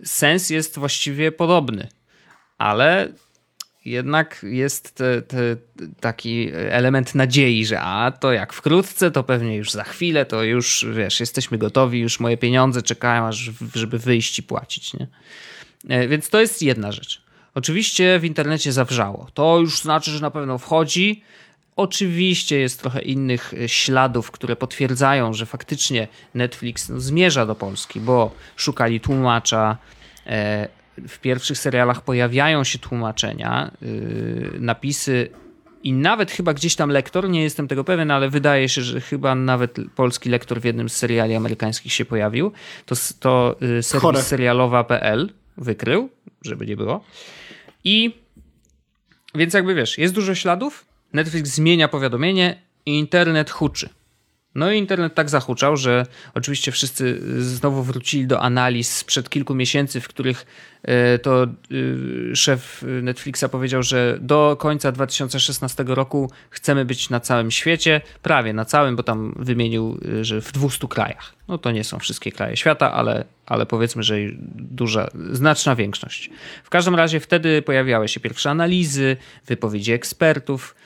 [0.00, 1.88] y, sens jest właściwie podobny,
[2.58, 3.12] ale
[3.86, 5.56] jednak jest te, te,
[6.00, 10.86] taki element nadziei, że a to jak wkrótce, to pewnie już za chwilę, to już
[10.92, 14.94] wiesz, jesteśmy gotowi, już moje pieniądze czekają, aż żeby wyjść i płacić.
[14.94, 15.06] Nie?
[15.88, 17.22] E, więc to jest jedna rzecz.
[17.54, 19.26] Oczywiście w internecie zawrzało.
[19.34, 21.22] To już znaczy, że na pewno wchodzi.
[21.76, 28.00] Oczywiście jest trochę innych e, śladów, które potwierdzają, że faktycznie Netflix no, zmierza do Polski,
[28.00, 29.78] bo szukali tłumacza.
[31.08, 35.30] W pierwszych serialach pojawiają się tłumaczenia, yy, napisy
[35.82, 39.34] i nawet chyba gdzieś tam lektor, nie jestem tego pewien, ale wydaje się, że chyba
[39.34, 42.52] nawet polski lektor w jednym z seriali amerykańskich się pojawił.
[42.86, 46.10] To, to yy, serwis serialowa.pl wykrył,
[46.42, 47.04] żeby nie było.
[47.84, 48.14] I
[49.34, 53.88] więc jakby wiesz, jest dużo śladów, Netflix zmienia powiadomienie i internet huczy.
[54.56, 60.00] No i internet tak zahuczał, że oczywiście wszyscy znowu wrócili do analiz sprzed kilku miesięcy,
[60.00, 60.46] w których
[60.82, 67.50] e, to e, szef Netflixa powiedział, że do końca 2016 roku chcemy być na całym
[67.50, 71.34] świecie, prawie na całym, bo tam wymienił, że w 200 krajach.
[71.48, 74.16] No to nie są wszystkie kraje świata, ale, ale powiedzmy, że
[74.54, 76.30] duża, znaczna większość.
[76.64, 80.85] W każdym razie wtedy pojawiały się pierwsze analizy, wypowiedzi ekspertów, Y,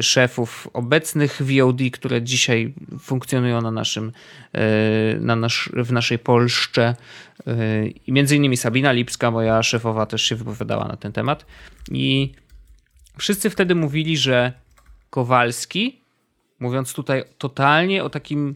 [0.00, 4.12] szefów obecnych VOD, które dzisiaj funkcjonują na naszym,
[4.56, 6.94] y, na nasz, w naszej Polsce.
[8.06, 11.46] I między innymi Sabina Lipska, moja szefowa, też się wypowiadała na ten temat.
[11.90, 12.32] I
[13.18, 14.52] wszyscy wtedy mówili, że
[15.10, 16.00] Kowalski,
[16.60, 18.54] mówiąc tutaj totalnie o takim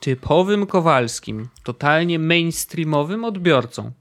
[0.00, 3.92] typowym Kowalskim, totalnie mainstreamowym odbiorcą,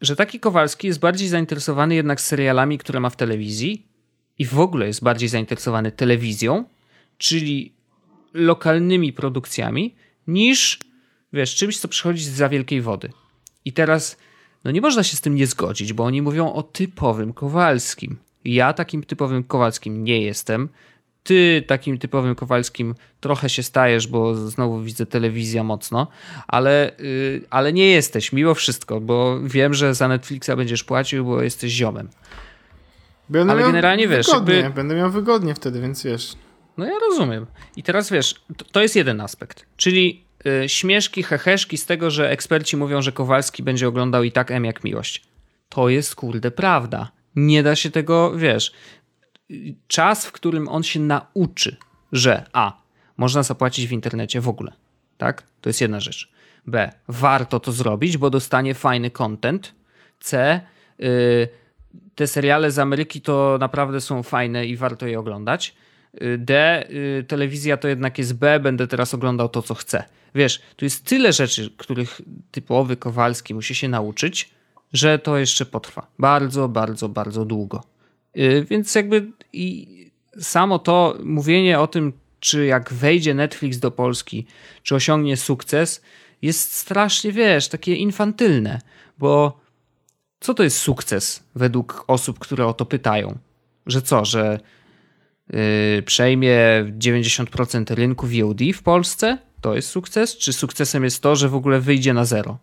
[0.00, 3.89] że taki Kowalski jest bardziej zainteresowany jednak serialami, które ma w telewizji
[4.40, 6.64] i w ogóle jest bardziej zainteresowany telewizją,
[7.18, 7.72] czyli
[8.34, 9.94] lokalnymi produkcjami,
[10.26, 10.78] niż
[11.32, 13.10] wiesz, czymś, co przychodzi z za wielkiej wody.
[13.64, 14.16] I teraz,
[14.64, 18.16] no nie można się z tym nie zgodzić, bo oni mówią o typowym Kowalskim.
[18.44, 20.68] Ja takim typowym Kowalskim nie jestem.
[21.22, 26.06] Ty takim typowym Kowalskim trochę się stajesz, bo znowu widzę telewizja mocno,
[26.48, 31.42] ale, yy, ale nie jesteś mimo wszystko, bo wiem, że za Netflixa będziesz płacił, bo
[31.42, 32.08] jesteś ziomem.
[33.30, 34.70] Będę Ale generalnie wiesz, jakby...
[34.74, 36.32] Będę miał wygodnie wtedy, więc wiesz.
[36.76, 37.46] No ja rozumiem.
[37.76, 39.66] I teraz wiesz, to, to jest jeden aspekt.
[39.76, 40.24] Czyli
[40.64, 44.64] y, śmieszki, heheszki z tego, że eksperci mówią, że Kowalski będzie oglądał i tak M
[44.64, 45.22] jak miłość.
[45.68, 47.10] To jest kurde prawda.
[47.36, 48.72] Nie da się tego, wiesz.
[49.86, 51.76] Czas, w którym on się nauczy,
[52.12, 52.80] że A.
[53.16, 54.72] Można zapłacić w internecie w ogóle.
[55.18, 55.42] Tak?
[55.60, 56.32] To jest jedna rzecz.
[56.66, 56.92] B.
[57.08, 59.74] Warto to zrobić, bo dostanie fajny content.
[60.20, 60.60] C.
[61.00, 61.48] Y,
[62.14, 65.74] te seriale z Ameryki to naprawdę są fajne i warto je oglądać.
[66.22, 70.04] Y, D, y, telewizja to jednak jest B, będę teraz oglądał to, co chcę.
[70.34, 72.20] Wiesz, tu jest tyle rzeczy, których
[72.50, 74.50] typowy Kowalski musi się nauczyć,
[74.92, 76.06] że to jeszcze potrwa.
[76.18, 77.84] Bardzo, bardzo, bardzo długo.
[78.36, 79.86] Y, więc jakby i
[80.40, 84.46] samo to mówienie o tym, czy jak wejdzie Netflix do Polski,
[84.82, 86.02] czy osiągnie sukces,
[86.42, 88.80] jest strasznie, wiesz, takie infantylne,
[89.18, 89.59] bo
[90.40, 93.38] co to jest sukces według osób, które o to pytają?
[93.86, 94.60] Że co, że
[95.50, 96.56] yy, przejmie
[96.98, 99.38] 90% rynku VOD w Polsce?
[99.60, 100.36] To jest sukces?
[100.36, 102.58] Czy sukcesem jest to, że w ogóle wyjdzie na zero?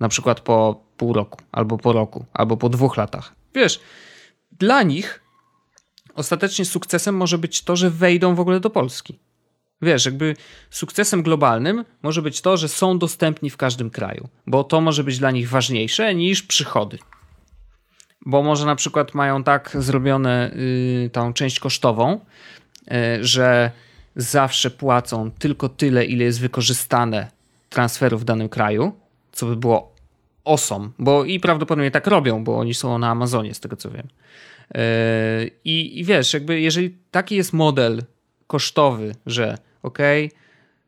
[0.00, 3.34] Na przykład po pół roku, albo po roku, albo po dwóch latach.
[3.54, 3.80] Wiesz,
[4.58, 5.22] dla nich
[6.14, 9.18] ostatecznie sukcesem może być to, że wejdą w ogóle do Polski.
[9.82, 10.36] Wiesz, jakby
[10.70, 15.18] sukcesem globalnym może być to, że są dostępni w każdym kraju, bo to może być
[15.18, 16.98] dla nich ważniejsze niż przychody
[18.26, 22.20] bo może na przykład mają tak zrobione y, tą część kosztową,
[22.92, 23.70] y, że
[24.16, 27.30] zawsze płacą tylko tyle, ile jest wykorzystane
[27.68, 28.92] transferów w danym kraju,
[29.32, 29.92] co by było
[30.44, 34.08] osom, bo i prawdopodobnie tak robią, bo oni są na Amazonie, z tego co wiem.
[34.74, 34.80] E,
[35.64, 38.02] I, I wiesz, jakby jeżeli taki jest model
[38.46, 40.38] kosztowy, że okej, okay,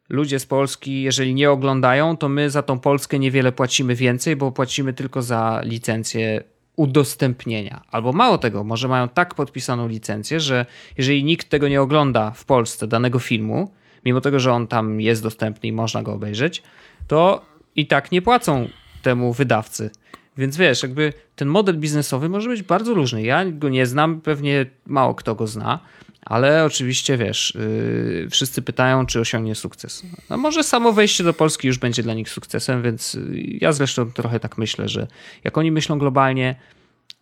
[0.08, 4.52] ludzie z Polski, jeżeli nie oglądają, to my za tą Polskę niewiele płacimy więcej, bo
[4.52, 6.42] płacimy tylko za licencję
[6.76, 7.82] udostępnienia.
[7.90, 10.66] Albo mało tego, może mają tak podpisaną licencję, że
[10.98, 13.70] jeżeli nikt tego nie ogląda w Polsce, danego filmu,
[14.04, 16.62] mimo tego, że on tam jest dostępny i można go obejrzeć,
[17.08, 17.44] to
[17.76, 18.68] i tak nie płacą
[19.02, 19.90] temu wydawcy.
[20.36, 23.22] Więc wiesz, jakby ten model biznesowy może być bardzo różny.
[23.22, 25.80] Ja go nie znam, pewnie mało kto go zna,
[26.24, 30.02] ale oczywiście wiesz, yy, wszyscy pytają, czy osiągnie sukces.
[30.30, 34.12] No może samo wejście do Polski już będzie dla nich sukcesem, więc yy, ja zresztą
[34.12, 35.06] trochę tak myślę, że
[35.44, 36.54] jak oni myślą globalnie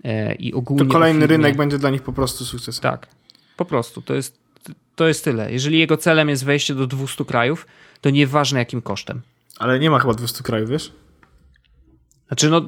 [0.05, 0.85] yy, i ogólnie.
[0.85, 2.83] To kolejny rynek będzie dla nich po prostu sukcesem.
[2.83, 3.07] Tak,
[3.57, 4.03] po prostu.
[4.03, 4.39] To jest,
[4.95, 5.53] to jest tyle.
[5.53, 7.67] Jeżeli jego celem jest wejście do 200 krajów,
[8.01, 9.23] to nieważne jakim kosztem.
[9.59, 10.93] Ale nie ma chyba 200 krajów, wiesz?
[12.27, 12.61] Znaczy, no,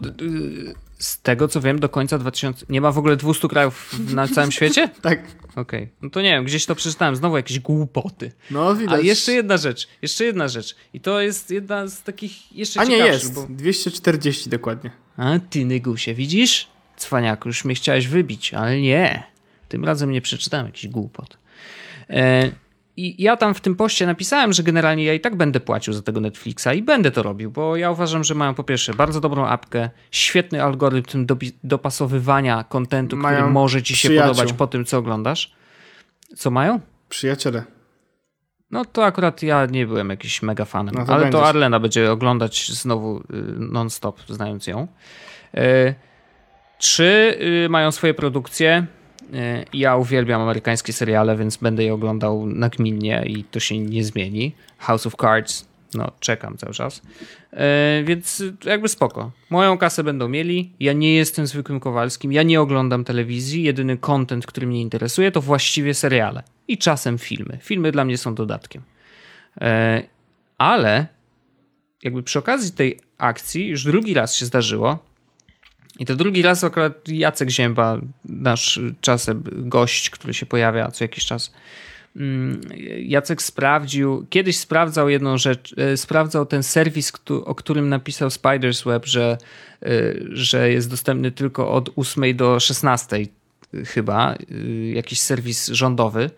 [1.04, 2.66] z tego co wiem, do końca 2000.
[2.68, 4.88] Nie ma w ogóle 200 krajów na całym świecie?
[5.02, 5.20] tak.
[5.50, 5.62] Okej.
[5.62, 5.88] Okay.
[6.02, 8.32] No to nie wiem, gdzieś to przeczytałem, znowu jakieś głupoty.
[8.50, 9.00] No, widać.
[9.00, 10.76] A jeszcze jedna rzecz, jeszcze jedna rzecz.
[10.94, 13.46] I to jest jedna z takich jeszcze A nie jest, bo...
[13.50, 14.90] 240 dokładnie.
[15.16, 16.68] A ty, Nygusie, widzisz?
[16.96, 19.22] Cwaniaku, już mnie chciałeś wybić, ale nie.
[19.68, 21.38] Tym razem nie przeczytałem jakiś głupot.
[22.10, 22.50] E,
[22.96, 26.02] i ja tam w tym poście napisałem, że generalnie ja i tak będę płacił za
[26.02, 29.46] tego Netflixa i będę to robił, bo ja uważam, że mają po pierwsze bardzo dobrą
[29.46, 31.26] apkę, świetny algorytm
[31.64, 34.34] dopasowywania kontentu, mają który może ci się przyjaciół.
[34.34, 35.54] podobać po tym, co oglądasz.
[36.36, 36.80] Co mają?
[37.08, 37.64] Przyjaciele.
[38.70, 41.40] No to akurat ja nie byłem jakiś mega fanem, no to ale będziesz.
[41.40, 43.22] to Arlena będzie oglądać znowu y,
[43.58, 44.88] non-stop, znając ją.
[45.54, 45.94] Y,
[46.78, 48.86] trzy y, mają swoje produkcje
[49.72, 54.52] ja uwielbiam amerykańskie seriale, więc będę je oglądał nagminnie i to się nie zmieni.
[54.78, 57.02] House of Cards, no czekam cały czas.
[57.52, 59.30] E, więc jakby spoko.
[59.50, 60.72] Moją kasę będą mieli.
[60.80, 62.32] Ja nie jestem zwykłym Kowalskim.
[62.32, 63.62] Ja nie oglądam telewizji.
[63.62, 66.42] Jedyny content, który mnie interesuje, to właściwie seriale.
[66.68, 67.58] I czasem filmy.
[67.62, 68.82] Filmy dla mnie są dodatkiem.
[69.60, 70.02] E,
[70.58, 71.06] ale
[72.02, 74.98] jakby przy okazji tej akcji już drugi raz się zdarzyło,
[75.98, 81.26] i to drugi raz akurat Jacek Zięba, nasz czasem gość, który się pojawia co jakiś
[81.26, 81.52] czas.
[82.16, 82.60] Mm,
[82.98, 87.12] Jacek sprawdził, kiedyś sprawdzał jedną rzecz, e, sprawdzał ten serwis,
[87.44, 89.38] o którym napisał Spiders Web, że,
[89.82, 89.88] e,
[90.28, 93.16] że jest dostępny tylko od 8 do 16
[93.86, 94.36] chyba, e,
[94.94, 96.30] jakiś serwis rządowy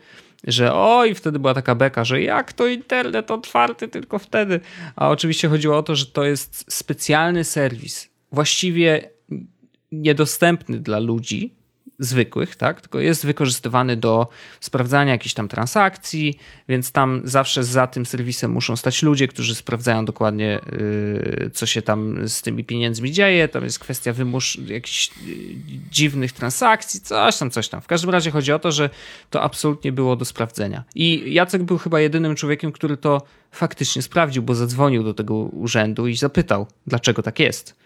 [0.46, 4.60] że oj, wtedy była taka beka, że jak to internet otwarty tylko wtedy.
[4.96, 8.08] A oczywiście chodziło o to, że to jest specjalny serwis.
[8.32, 9.10] Właściwie
[9.92, 11.54] niedostępny dla ludzi
[11.98, 12.80] zwykłych, tak?
[12.80, 14.28] tylko jest wykorzystywany do
[14.60, 20.04] sprawdzania jakichś tam transakcji, więc tam zawsze za tym serwisem muszą stać ludzie, którzy sprawdzają
[20.04, 23.48] dokładnie, yy, co się tam z tymi pieniędzmi dzieje.
[23.48, 25.34] Tam jest kwestia wymusz jakichś yy,
[25.90, 27.80] dziwnych transakcji, coś tam, coś tam.
[27.80, 28.90] W każdym razie chodzi o to, że
[29.30, 30.84] to absolutnie było do sprawdzenia.
[30.94, 33.22] I Jacek był chyba jedynym człowiekiem, który to
[33.52, 37.85] faktycznie sprawdził, bo zadzwonił do tego urzędu i zapytał, dlaczego tak jest.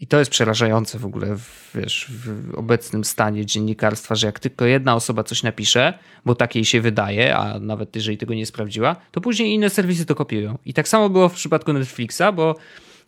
[0.00, 4.64] I to jest przerażające w ogóle w, wiesz, w obecnym stanie dziennikarstwa, że jak tylko
[4.64, 8.96] jedna osoba coś napisze, bo tak jej się wydaje, a nawet jeżeli tego nie sprawdziła,
[9.12, 10.58] to później inne serwisy to kopiują.
[10.64, 12.54] I tak samo było w przypadku Netflixa, bo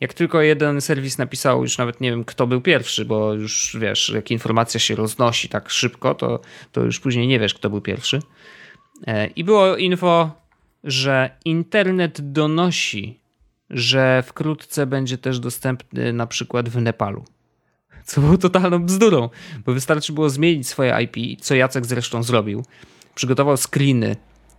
[0.01, 4.09] jak tylko jeden serwis napisał, już nawet nie wiem kto był pierwszy, bo już wiesz,
[4.15, 6.41] jak informacja się roznosi tak szybko, to,
[6.73, 8.23] to już później nie wiesz kto był pierwszy.
[9.07, 10.31] E, I było info,
[10.85, 13.21] że internet donosi
[13.71, 17.25] że wkrótce będzie też dostępny na przykład w Nepalu.
[18.05, 19.29] Co było totalną bzdurą,
[19.67, 22.65] bo wystarczy było zmienić swoje IP, co Jacek zresztą zrobił.
[23.15, 24.17] Przygotował screeny,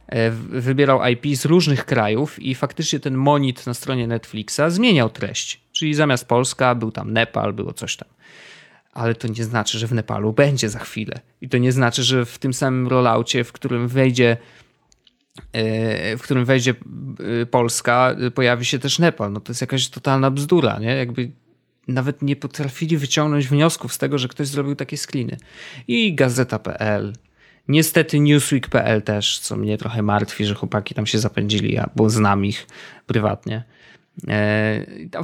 [0.07, 5.61] e, wybierał IP z różnych krajów i faktycznie ten monit na stronie Netflixa zmieniał treść.
[5.71, 8.09] Czyli zamiast Polska był tam Nepal, było coś tam.
[8.93, 11.19] Ale to nie znaczy, że w Nepalu będzie za chwilę.
[11.41, 14.37] I to nie znaczy, że w tym samym rolloutie, w którym wejdzie
[16.17, 16.73] w którym wejdzie
[17.41, 19.31] e, Polska, e, pojawi się też Nepal.
[19.31, 20.95] No to jest jakaś totalna bzdura, nie?
[20.95, 21.31] Jakby
[21.87, 25.37] nawet nie potrafili wyciągnąć wniosków z tego, że ktoś zrobił takie screeny.
[25.87, 27.13] I gazeta.pl,
[27.67, 32.67] niestety newsweek.pl też, co mnie trochę martwi, że chłopaki tam się zapędzili, bo znam ich
[33.07, 33.63] prywatnie.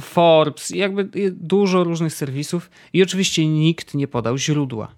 [0.00, 4.97] Forbes, jakby dużo różnych serwisów i oczywiście nikt nie podał źródła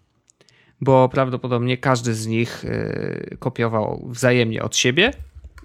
[0.81, 5.13] bo prawdopodobnie każdy z nich e, kopiował wzajemnie od siebie.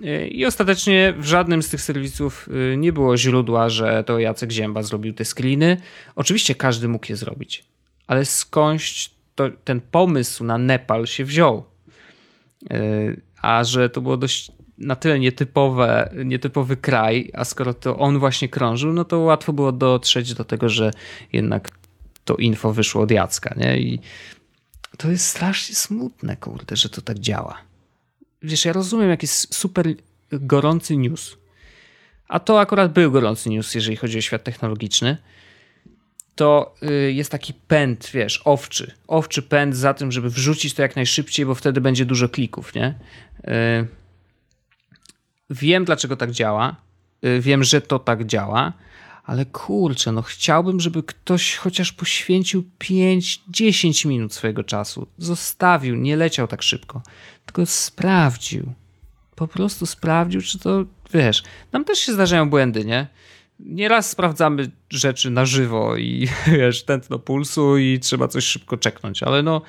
[0.04, 4.52] E, I ostatecznie w żadnym z tych serwisów e, nie było źródła, że to Jacek
[4.52, 5.78] Zięba zrobił te screeny.
[6.16, 7.64] Oczywiście każdy mógł je zrobić,
[8.08, 11.64] ale skądś to, ten pomysł na Nepal się wziął.
[13.42, 18.50] A że to było dość na tyle nietypowe, nietypowy kraj, a skoro to on właśnie
[18.50, 20.92] krążył, no to łatwo było dotrzeć do tego, że
[21.34, 21.70] jednak
[22.26, 23.80] to info wyszło od Jacka, nie?
[23.80, 24.00] I
[24.98, 27.58] to jest strasznie smutne, kurde, że to tak działa.
[28.42, 29.88] Wiesz, ja rozumiem, jak jest super
[30.32, 31.38] gorący news,
[32.28, 35.18] a to akurat był gorący news, jeżeli chodzi o świat technologiczny,
[36.36, 38.92] to y, jest taki pęd, wiesz, owczy.
[39.08, 42.96] Owczy pęd za tym, żeby wrzucić to jak najszybciej, bo wtedy będzie dużo klików, nie?
[43.40, 43.88] Y,
[45.50, 46.76] wiem, dlaczego tak działa.
[47.26, 48.74] Y, wiem, że to tak działa,
[49.26, 55.08] ale kurczę, no chciałbym, żeby ktoś chociaż poświęcił 5-10 minut swojego czasu.
[55.18, 57.02] Zostawił, nie leciał tak szybko,
[57.46, 58.74] tylko sprawdził.
[59.36, 63.08] Po prostu sprawdził, czy to, wiesz, nam też się zdarzają błędy, nie?
[63.60, 69.44] Nieraz sprawdzamy rzeczy na żywo i wiesz, tętno pulsu i trzeba coś szybko czeknąć, ale
[69.44, 69.62] no,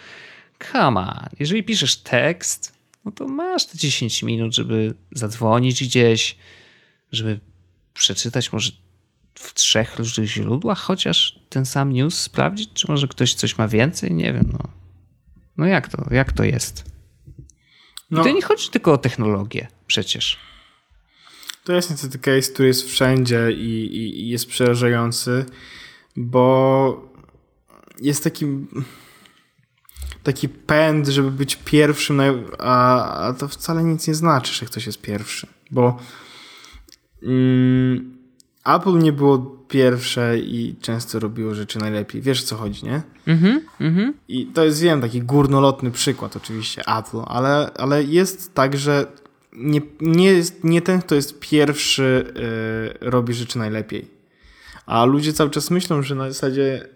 [0.73, 1.29] come on.
[1.41, 6.37] Jeżeli piszesz tekst, no to masz te 10 minut, żeby zadzwonić gdzieś,
[7.13, 7.41] żeby
[7.95, 8.73] przeczytać może
[9.39, 14.15] w trzech różnych źródłach chociaż ten sam news sprawdzić, czy może ktoś coś ma więcej?
[14.15, 14.69] Nie wiem, no.
[15.57, 16.85] No jak to, jak to jest?
[18.11, 18.21] No.
[18.21, 20.39] I to nie chodzi tylko o technologię przecież.
[21.65, 25.45] To jest niestety case, który jest wszędzie i, i, i jest przerażający,
[26.17, 27.11] bo
[28.01, 28.47] jest taki
[30.23, 32.21] taki pęd, żeby być pierwszym,
[32.59, 35.99] a, a to wcale nic nie znaczy, że ktoś jest pierwszy, bo
[37.23, 38.16] mm,
[38.75, 39.39] Apple nie było
[39.69, 42.23] pierwsze i często robiło rzeczy najlepiej.
[42.23, 43.03] Wiesz o co chodzi, nie?
[43.27, 48.77] Mhm, mm I to jest, wiem, taki górnolotny przykład oczywiście Apple, ale, ale jest tak,
[48.77, 49.07] że
[49.53, 52.33] nie, nie, jest, nie ten, kto jest pierwszy,
[53.01, 54.17] yy, robi rzeczy najlepiej.
[54.87, 56.89] A ludzie cały czas myślą, że na zasadzie.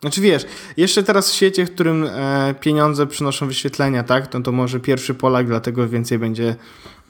[0.00, 0.46] Znaczy wiesz,
[0.76, 4.26] jeszcze teraz w świecie, w którym e, pieniądze przynoszą wyświetlenia, tak?
[4.26, 6.56] To, to może pierwszy Polak, dlatego więcej będzie.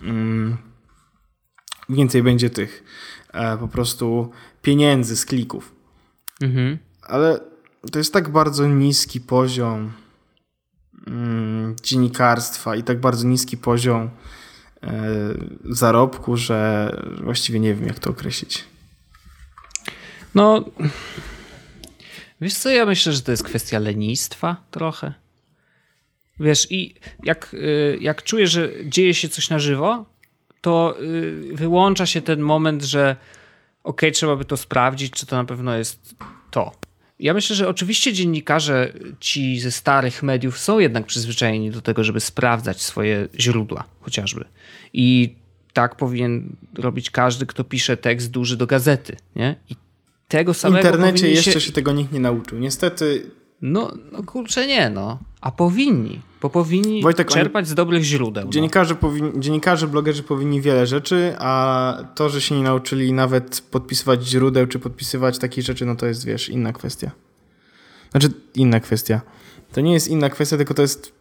[0.02, 0.56] Mm,
[1.88, 2.84] więcej będzie tych
[3.61, 4.31] po prostu
[4.62, 5.74] pieniędzy z klików.
[6.41, 6.78] Mhm.
[7.03, 7.41] Ale
[7.93, 9.93] to jest tak bardzo niski poziom
[11.07, 14.11] mm, dziennikarstwa i tak bardzo niski poziom
[14.83, 16.91] E, zarobku, że
[17.22, 18.64] właściwie nie wiem, jak to określić.
[20.35, 20.64] No,
[22.41, 25.14] wiesz co, ja myślę, że to jest kwestia lenistwa trochę.
[26.41, 30.07] Wiesz, i jak, y, jak czuję, że dzieje się coś na żywo,
[30.61, 33.16] to y, wyłącza się ten moment, że
[33.84, 36.14] ok, trzeba by to sprawdzić, czy to na pewno jest
[36.50, 36.72] to.
[37.18, 42.20] Ja myślę, że oczywiście dziennikarze ci ze starych mediów są jednak przyzwyczajeni do tego, żeby
[42.20, 44.44] sprawdzać swoje źródła, chociażby.
[44.92, 45.34] I
[45.72, 49.56] tak powinien robić każdy, kto pisze tekst duży do gazety, nie?
[49.70, 49.76] I
[50.28, 50.82] tego samego.
[50.82, 51.61] W internecie jeszcze się...
[51.61, 52.58] się tego nikt nie nauczył.
[52.58, 53.30] Niestety.
[53.62, 55.18] No, no kurczę, nie, no.
[55.41, 58.45] A powinni, bo powinni Wojtek, czerpać z dobrych źródeł.
[58.45, 58.51] No.
[58.51, 59.01] Dziennikarze, no.
[59.01, 64.66] powinni, dziennikarze, blogerzy powinni wiele rzeczy, a to, że się nie nauczyli nawet podpisywać źródeł,
[64.66, 67.11] czy podpisywać takich rzeczy, no to jest, wiesz, inna kwestia.
[68.11, 69.20] Znaczy, inna kwestia.
[69.72, 71.12] To nie jest inna kwestia, tylko to jest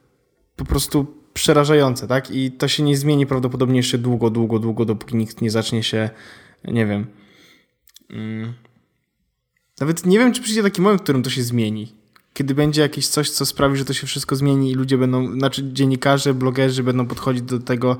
[0.55, 2.31] po prostu przerażające, tak?
[2.31, 6.09] I to się nie zmieni prawdopodobnie jeszcze długo, długo, długo, dopóki nikt nie zacznie się,
[6.63, 7.07] nie wiem.
[8.09, 8.53] Mm,
[9.79, 11.98] nawet nie wiem, czy przyjdzie taki moment, w którym to się zmieni
[12.33, 15.73] kiedy będzie jakieś coś, co sprawi, że to się wszystko zmieni i ludzie będą, znaczy
[15.73, 17.97] dziennikarze, blogerzy będą podchodzić do tego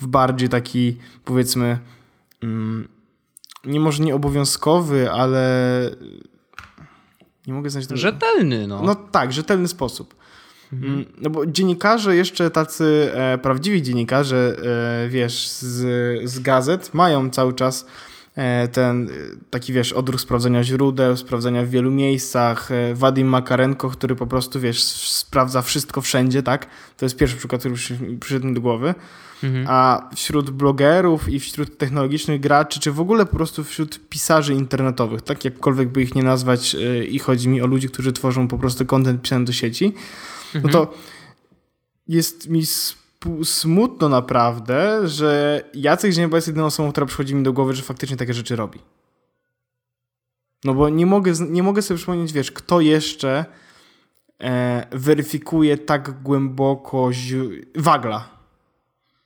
[0.00, 1.78] w bardziej taki, powiedzmy,
[2.42, 2.88] mm,
[3.64, 5.90] nie może nie obowiązkowy, ale
[7.46, 8.00] nie mogę znaleźć tego.
[8.00, 8.82] Rzetelny, no.
[8.82, 10.14] No tak, rzetelny sposób.
[10.72, 10.92] Mhm.
[10.92, 14.56] Mm, no bo dziennikarze, jeszcze tacy e, prawdziwi dziennikarze,
[15.04, 17.86] e, wiesz, z, z gazet mają cały czas
[18.72, 19.10] ten e,
[19.50, 24.60] taki, wiesz, odruch sprawdzenia źródeł, sprawdzenia w wielu miejscach, e, Wadim Makarenko, który po prostu,
[24.60, 26.66] wiesz, sprawdza wszystko wszędzie, tak?
[26.96, 27.74] To jest pierwszy przykład, który
[28.20, 28.94] przyszedł mi do głowy.
[29.42, 29.66] Mhm.
[29.68, 35.22] A wśród blogerów i wśród technologicznych graczy, czy w ogóle po prostu wśród pisarzy internetowych,
[35.22, 36.76] tak jakkolwiek by ich nie nazwać,
[37.08, 39.92] i chodzi mi o ludzi, którzy tworzą po prostu content pisany do sieci,
[40.54, 40.64] no mhm.
[40.64, 40.94] no to
[42.08, 42.62] jest mi
[43.44, 48.16] smutno naprawdę, że Jacek Zięba jest jedyną osobą, która przychodzi mi do głowy, że faktycznie
[48.16, 48.78] takie rzeczy robi.
[50.64, 53.44] No bo nie mogę, nie mogę sobie przypomnieć, wiesz, kto jeszcze
[54.40, 57.10] e, weryfikuje tak głęboko
[57.76, 58.28] wagla.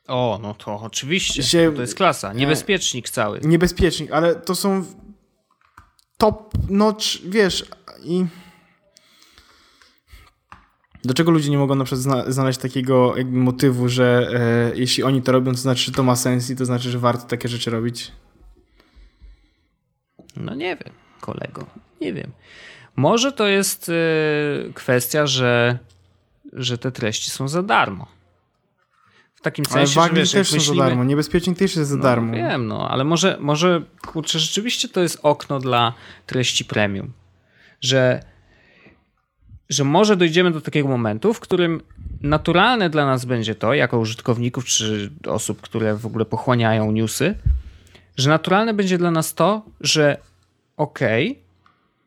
[0.09, 1.43] O, no to oczywiście.
[1.43, 2.33] Się, to jest klasa.
[2.33, 3.41] Niebezpiecznik cały.
[3.43, 4.85] Niebezpiecznik, ale to są
[6.19, 7.71] top notch, wiesz,
[8.05, 8.27] i
[11.09, 14.31] Dlaczego ludzie nie mogą na przykład znaleźć takiego jakby motywu, że
[14.73, 16.99] e, jeśli oni to robią, to znaczy, że to ma sens i to znaczy, że
[16.99, 18.13] warto takie rzeczy robić?
[20.37, 21.67] No nie wiem, kolego.
[22.01, 22.31] Nie wiem.
[22.97, 23.93] Może to jest e,
[24.73, 25.79] kwestia, że,
[26.53, 28.07] że te treści są za darmo.
[29.35, 30.77] W takim sensie, ale że wiesz, też myślimy...
[30.77, 32.33] są za darmo, niebezpiecznik też jest za no, darmo.
[32.33, 35.93] Wiem, no, ale może, może, kurczę, rzeczywiście to jest okno dla
[36.27, 37.13] treści premium,
[37.81, 38.23] że,
[39.69, 41.81] że może dojdziemy do takiego momentu, w którym
[42.21, 47.35] naturalne dla nas będzie to, jako użytkowników czy osób, które w ogóle pochłaniają newsy,
[48.17, 50.17] że naturalne będzie dla nas to, że
[50.77, 51.43] okej, okay,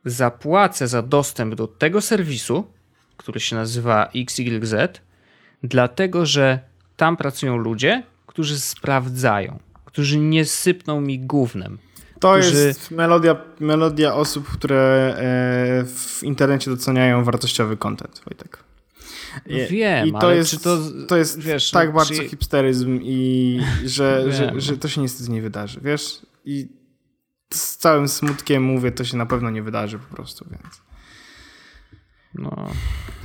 [0.05, 2.67] zapłacę za dostęp do tego serwisu,
[3.17, 4.75] który się nazywa XYZ,
[5.63, 6.59] dlatego że
[6.97, 11.77] tam pracują ludzie, którzy sprawdzają, którzy nie sypną mi gównem.
[12.21, 12.67] To którzy...
[12.67, 18.63] jest melodia, melodia osób, które e, w internecie doceniają wartościowy content, Wojtek.
[19.69, 22.29] Wiem, I to ale jest, to, to jest wiesz, tak no, bardzo czy...
[22.29, 26.21] hipsteryzm i że, że, że to się niestety nie wydarzy, wiesz?
[26.45, 26.67] I
[27.53, 30.81] z całym smutkiem mówię, to się na pewno nie wydarzy po prostu, więc...
[32.35, 32.69] No.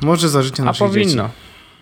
[0.03, 1.23] Może za życia A naszych powinno.
[1.23, 1.39] dzieci.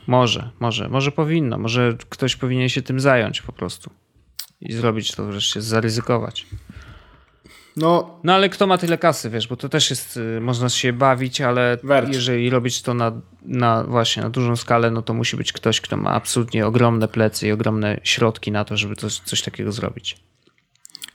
[0.07, 1.59] Może, może, może powinno.
[1.59, 3.91] Może ktoś powinien się tym zająć po prostu.
[4.61, 6.47] I zrobić to wreszcie, zaryzykować.
[7.77, 10.93] No, No ale kto ma tyle kasy, wiesz, bo to też jest, y, można się
[10.93, 12.13] bawić, ale Verge.
[12.13, 13.13] jeżeli robić to na,
[13.43, 17.49] na właśnie na dużą skalę, no to musi być ktoś, kto ma absolutnie ogromne plecy
[17.49, 20.17] i ogromne środki na to, żeby coś, coś takiego zrobić.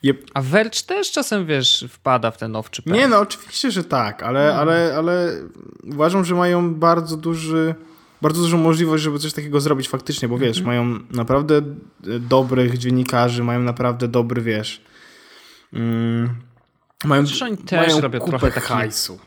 [0.04, 0.26] Yep.
[0.34, 2.96] A Verge też czasem, wiesz, wpada w ten owczy pęd.
[2.96, 5.32] Nie, no oczywiście, że tak, ale, ale, ale
[5.84, 7.76] uważam, że mają bardzo duży,
[8.22, 11.62] bardzo dużą możliwość, żeby coś takiego zrobić faktycznie, bo wiesz, mają naprawdę e,
[12.20, 14.82] dobrych dziennikarzy, mają naprawdę dobry, wiesz,
[15.74, 16.30] mm,
[17.06, 19.20] mają, Przecież oni też mają robią kupę trochę taki- hajsu.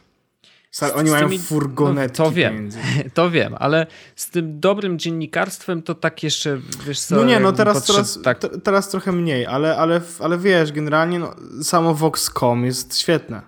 [0.95, 2.70] Oni mają tymi- furgonetki no, to wiem.
[3.14, 7.16] To wiem, ale z tym dobrym dziennikarstwem to tak jeszcze, wiesz co...
[7.16, 11.18] No nie, no teraz, teraz, tak, te- teraz trochę mniej, ale, ale, ale wiesz, generalnie
[11.18, 13.43] no, samo Vox.com jest świetne.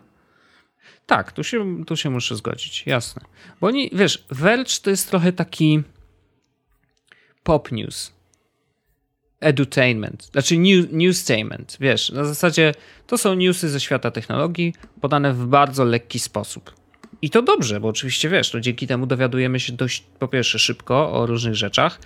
[1.06, 3.22] Tak, tu się, tu się muszę zgodzić, jasne.
[3.60, 5.82] Bo oni, wiesz, Verge to jest trochę taki
[7.42, 8.12] pop news.
[9.44, 12.74] Edutainment, znaczy new, newstainment, wiesz, na zasadzie
[13.06, 16.74] to są newsy ze świata technologii podane w bardzo lekki sposób.
[17.22, 21.12] I to dobrze, bo oczywiście wiesz, no dzięki temu dowiadujemy się dość, po pierwsze, szybko
[21.12, 22.00] o różnych rzeczach,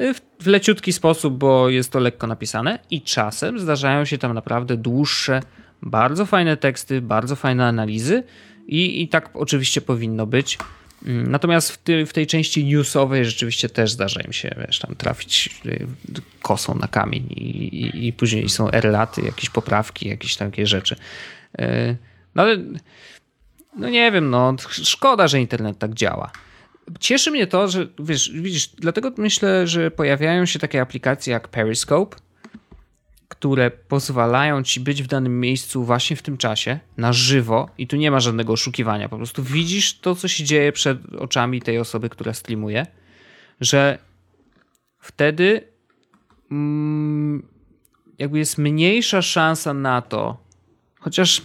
[0.00, 4.34] y, w, w leciutki sposób, bo jest to lekko napisane i czasem zdarzają się tam
[4.34, 5.40] naprawdę dłuższe,
[5.82, 8.22] bardzo fajne teksty, bardzo fajne analizy
[8.66, 10.58] i, i tak oczywiście powinno być.
[11.06, 14.96] Mm, Natomiast w, ty, w tej części newsowej rzeczywiście też zdarza im się, wiesz, tam
[14.96, 15.86] trafić y,
[16.42, 20.96] kosą na kamień i, i, i później są erlaty, jakieś poprawki, jakieś takie rzeczy.
[21.60, 21.96] Y,
[22.34, 22.56] No ale
[23.76, 26.30] no nie wiem, no szkoda, że internet tak działa.
[27.00, 32.16] Cieszy mnie to, że wiesz, widzisz, dlatego myślę, że pojawiają się takie aplikacje jak Periscope,
[33.32, 37.96] które pozwalają ci być w danym miejscu właśnie w tym czasie, na żywo i tu
[37.96, 42.08] nie ma żadnego oszukiwania, po prostu widzisz to, co się dzieje przed oczami tej osoby,
[42.08, 42.86] która streamuje,
[43.60, 43.98] że
[44.98, 45.62] wtedy
[46.50, 47.46] mm,
[48.18, 50.44] jakby jest mniejsza szansa na to,
[51.00, 51.42] chociaż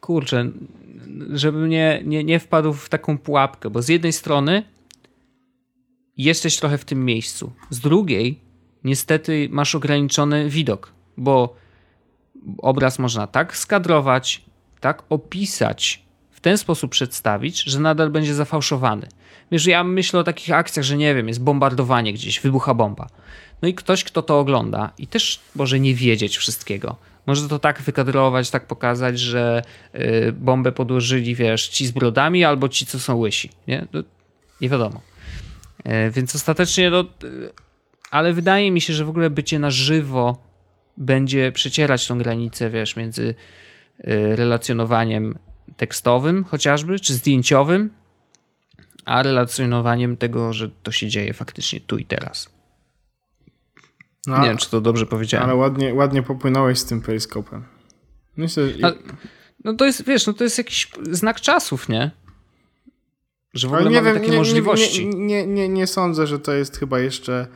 [0.00, 0.50] kurczę,
[1.30, 4.62] żebym nie, nie, nie wpadł w taką pułapkę, bo z jednej strony
[6.16, 8.40] jesteś trochę w tym miejscu, z drugiej
[8.84, 11.54] niestety masz ograniczony widok, bo
[12.58, 14.44] obraz można tak skadrować,
[14.80, 19.08] tak opisać, w ten sposób przedstawić, że nadal będzie zafałszowany.
[19.52, 23.06] Wiesz, ja myślę o takich akcjach, że nie wiem, jest bombardowanie gdzieś, wybucha bomba.
[23.62, 26.96] No i ktoś, kto to ogląda i też może nie wiedzieć wszystkiego.
[27.26, 29.62] Może to tak wykadrować, tak pokazać, że
[29.94, 33.50] y, bombę podłożyli, wiesz, ci z brodami albo ci, co są łysi.
[33.68, 33.98] Nie, to
[34.60, 35.00] nie wiadomo.
[35.86, 37.50] Y, więc ostatecznie, no, y,
[38.10, 40.45] ale wydaje mi się, że w ogóle bycie na żywo
[40.96, 43.34] będzie przecierać tą granicę, wiesz, między
[44.00, 45.38] y, relacjonowaniem
[45.76, 47.90] tekstowym chociażby, czy zdjęciowym,
[49.04, 52.48] a relacjonowaniem tego, że to się dzieje faktycznie tu i teraz.
[54.26, 55.48] No, Nie wiem, czy to dobrze powiedziałem.
[55.48, 57.64] ale ładnie, ładnie popłynąłeś z tym periskopem.
[58.36, 58.74] Myślę, że...
[58.84, 58.96] Ale-
[59.64, 62.10] No to jest, wiesz, no to jest jakiś znak czasów, nie?
[63.54, 65.06] Że w ogóle nie mamy wiem, takie nie, możliwości.
[65.06, 67.46] Nie, nie, nie, nie sądzę, że to jest chyba jeszcze,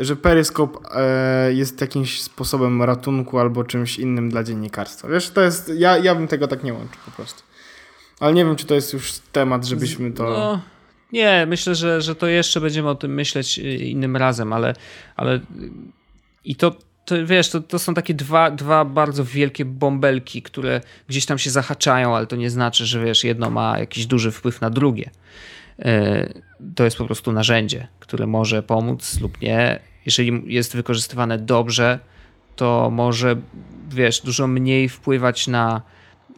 [0.00, 5.08] że peryskop e, jest jakimś sposobem ratunku albo czymś innym dla dziennikarstwa.
[5.08, 7.42] Wiesz, to jest, ja, ja bym tego tak nie łączył po prostu.
[8.20, 10.24] Ale nie wiem, czy to jest już temat, żebyśmy to...
[10.24, 10.60] No,
[11.12, 14.74] nie, myślę, że, że to jeszcze będziemy o tym myśleć y, innym razem, ale,
[15.16, 15.40] ale
[16.44, 21.26] i to, to wiesz, to, to są takie dwa, dwa bardzo wielkie bąbelki, które gdzieś
[21.26, 24.70] tam się zahaczają, ale to nie znaczy, że wiesz, jedno ma jakiś duży wpływ na
[24.70, 25.10] drugie.
[25.78, 26.42] Y,
[26.74, 29.80] To jest po prostu narzędzie, które może pomóc lub nie.
[30.06, 31.98] Jeżeli jest wykorzystywane dobrze,
[32.56, 33.36] to może,
[33.88, 35.82] wiesz, dużo mniej wpływać na,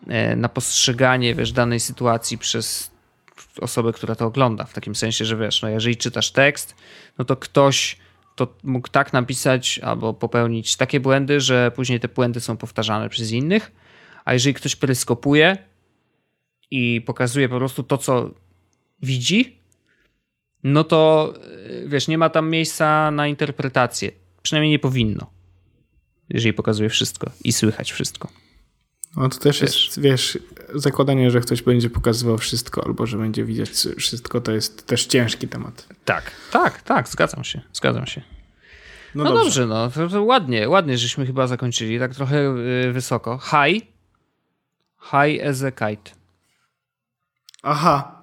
[0.08, 2.90] e, na postrzeganie, wiesz, danej sytuacji przez
[3.60, 4.64] osobę, która to ogląda.
[4.64, 6.74] W takim sensie, że wiesz, no jeżeli czytasz tekst,
[7.18, 7.96] no to ktoś
[8.36, 13.30] to mógł tak napisać albo popełnić takie błędy, że później te błędy są powtarzane przez
[13.30, 13.72] innych.
[14.24, 15.56] A jeżeli ktoś peryskopuje
[16.70, 18.30] i pokazuje po prostu to, co
[19.02, 19.58] widzi,
[20.64, 21.34] no to
[21.66, 24.10] y, wiesz, nie ma tam miejsca na interpretację.
[24.42, 25.30] Przynajmniej nie powinno.
[26.28, 28.28] Jeżeli pokazuje wszystko i słychać wszystko.
[29.16, 29.84] No to też wiesz.
[29.84, 30.38] jest, wiesz,
[30.74, 35.48] zakładanie, że ktoś będzie pokazywał wszystko albo że będzie widzieć wszystko, to jest też ciężki
[35.48, 35.88] temat.
[36.04, 38.22] Tak, tak, tak, zgadzam się, zgadzam się.
[39.14, 39.44] No, no dobrze.
[39.44, 43.38] dobrze, no to, to, ładnie, ładnie, żeśmy chyba zakończyli, tak trochę yy, wysoko.
[43.38, 43.86] High,
[45.02, 46.10] high as a kite.
[47.62, 48.17] Aha,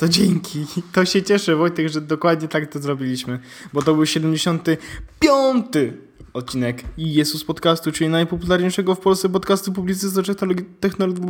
[0.00, 0.66] to dzięki.
[0.92, 3.38] To się cieszę, Wojtek, że dokładnie tak to zrobiliśmy,
[3.72, 5.66] bo to był 75
[6.32, 10.36] odcinek Jezus Podcastu, czyli najpopularniejszego w Polsce podcastu publicystycznych
[10.80, 11.24] technologii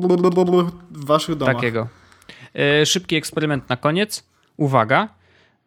[0.90, 1.54] w waszych domach.
[1.54, 1.88] Takiego.
[2.54, 4.24] E, szybki eksperyment na koniec.
[4.56, 5.08] Uwaga.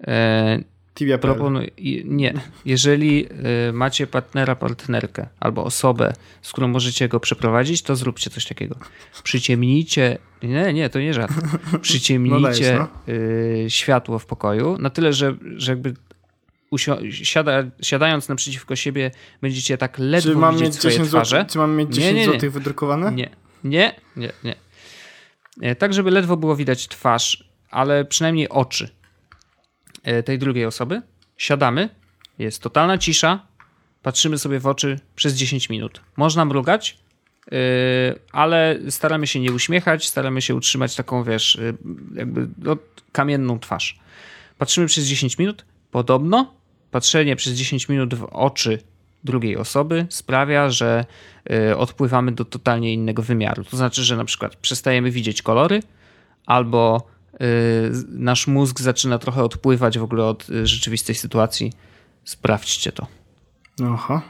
[0.08, 0.64] E,
[0.96, 1.70] Tibia proponuję,
[2.06, 2.34] nie.
[2.66, 3.28] Jeżeli
[3.70, 8.76] e, macie partnera, partnerkę albo osobę, z którą możecie go przeprowadzić, to zróbcie coś takiego.
[9.24, 11.34] Przyciemnijcie, nie, nie, to nie żart.
[11.82, 13.70] Przyciemnijcie no dajesz, no.
[13.70, 15.94] światło w pokoju na tyle, że, że jakby
[17.10, 21.38] siada, siadając naprzeciwko siebie, będziecie tak ledwo czy mam widzieć swoje twarze.
[21.38, 23.12] Zł, czy mam mieć 10 nie, nie, złotych wydrukowane?
[23.12, 23.30] Nie,
[23.64, 24.56] nie, nie, nie.
[25.76, 29.03] Tak, żeby ledwo było widać twarz, ale przynajmniej oczy e,
[30.26, 31.02] tej drugiej osoby.
[31.38, 31.90] Siadamy,
[32.40, 33.40] jest totalna cisza,
[34.04, 36.02] patrzymy sobie w oczy przez 10 minut.
[36.18, 36.98] Można mrugać,
[37.52, 37.56] e,
[38.32, 41.74] ale staramy się nie uśmiechać, staramy się utrzymać taką, wiesz, e,
[42.16, 42.78] jakby no,
[43.12, 44.00] kamienną twarz.
[44.58, 45.66] Patrzymy przez 10 minut.
[45.92, 46.54] Podobno
[46.92, 48.80] patrzenie przez 10 minut w oczy
[49.24, 51.06] drugiej osoby sprawia, że
[51.78, 53.64] odpływamy do totalnie innego wymiaru.
[53.64, 55.84] To znaczy, że na przykład przestajemy widzieć kolory,
[56.46, 57.08] albo
[58.10, 61.74] nasz mózg zaczyna trochę odpływać w ogóle od y, rzeczywistej sytuacji.
[62.24, 63.08] Sprawdźcie to.
[63.84, 64.22] Aha.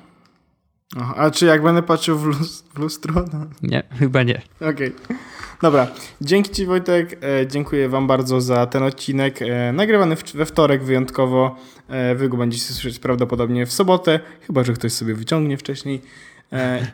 [0.97, 1.13] Aha.
[1.17, 2.35] A czy jak będę patrzył w,
[2.75, 3.13] w lustro?
[3.33, 3.45] No.
[3.61, 4.41] Nie, chyba nie.
[4.55, 4.95] Okej.
[5.05, 5.17] Okay.
[5.63, 5.87] Dobra,
[6.21, 11.55] dzięki Ci Wojtek, e, dziękuję Wam bardzo za ten odcinek, e, nagrywany we wtorek wyjątkowo,
[11.87, 16.01] e, wy go będziecie słyszeć prawdopodobnie w sobotę, chyba, że ktoś sobie wyciągnie wcześniej.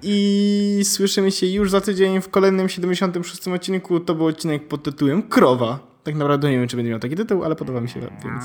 [0.03, 3.99] I słyszymy się już za tydzień w kolejnym 76 odcinku.
[3.99, 5.88] To był odcinek pod tytułem Krowa.
[6.09, 8.43] Tak naprawdę nie wiem, czy będzie miał taki tytuł, ale podoba mi się, więc.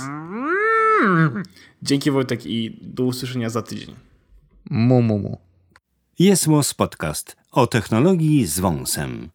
[1.83, 3.95] Dzięki Wojtek i do usłyszenia za tydzień.
[4.71, 5.39] Mu, mu, mu.
[6.19, 6.47] Jest
[6.77, 9.31] Podcast o technologii z wąsem.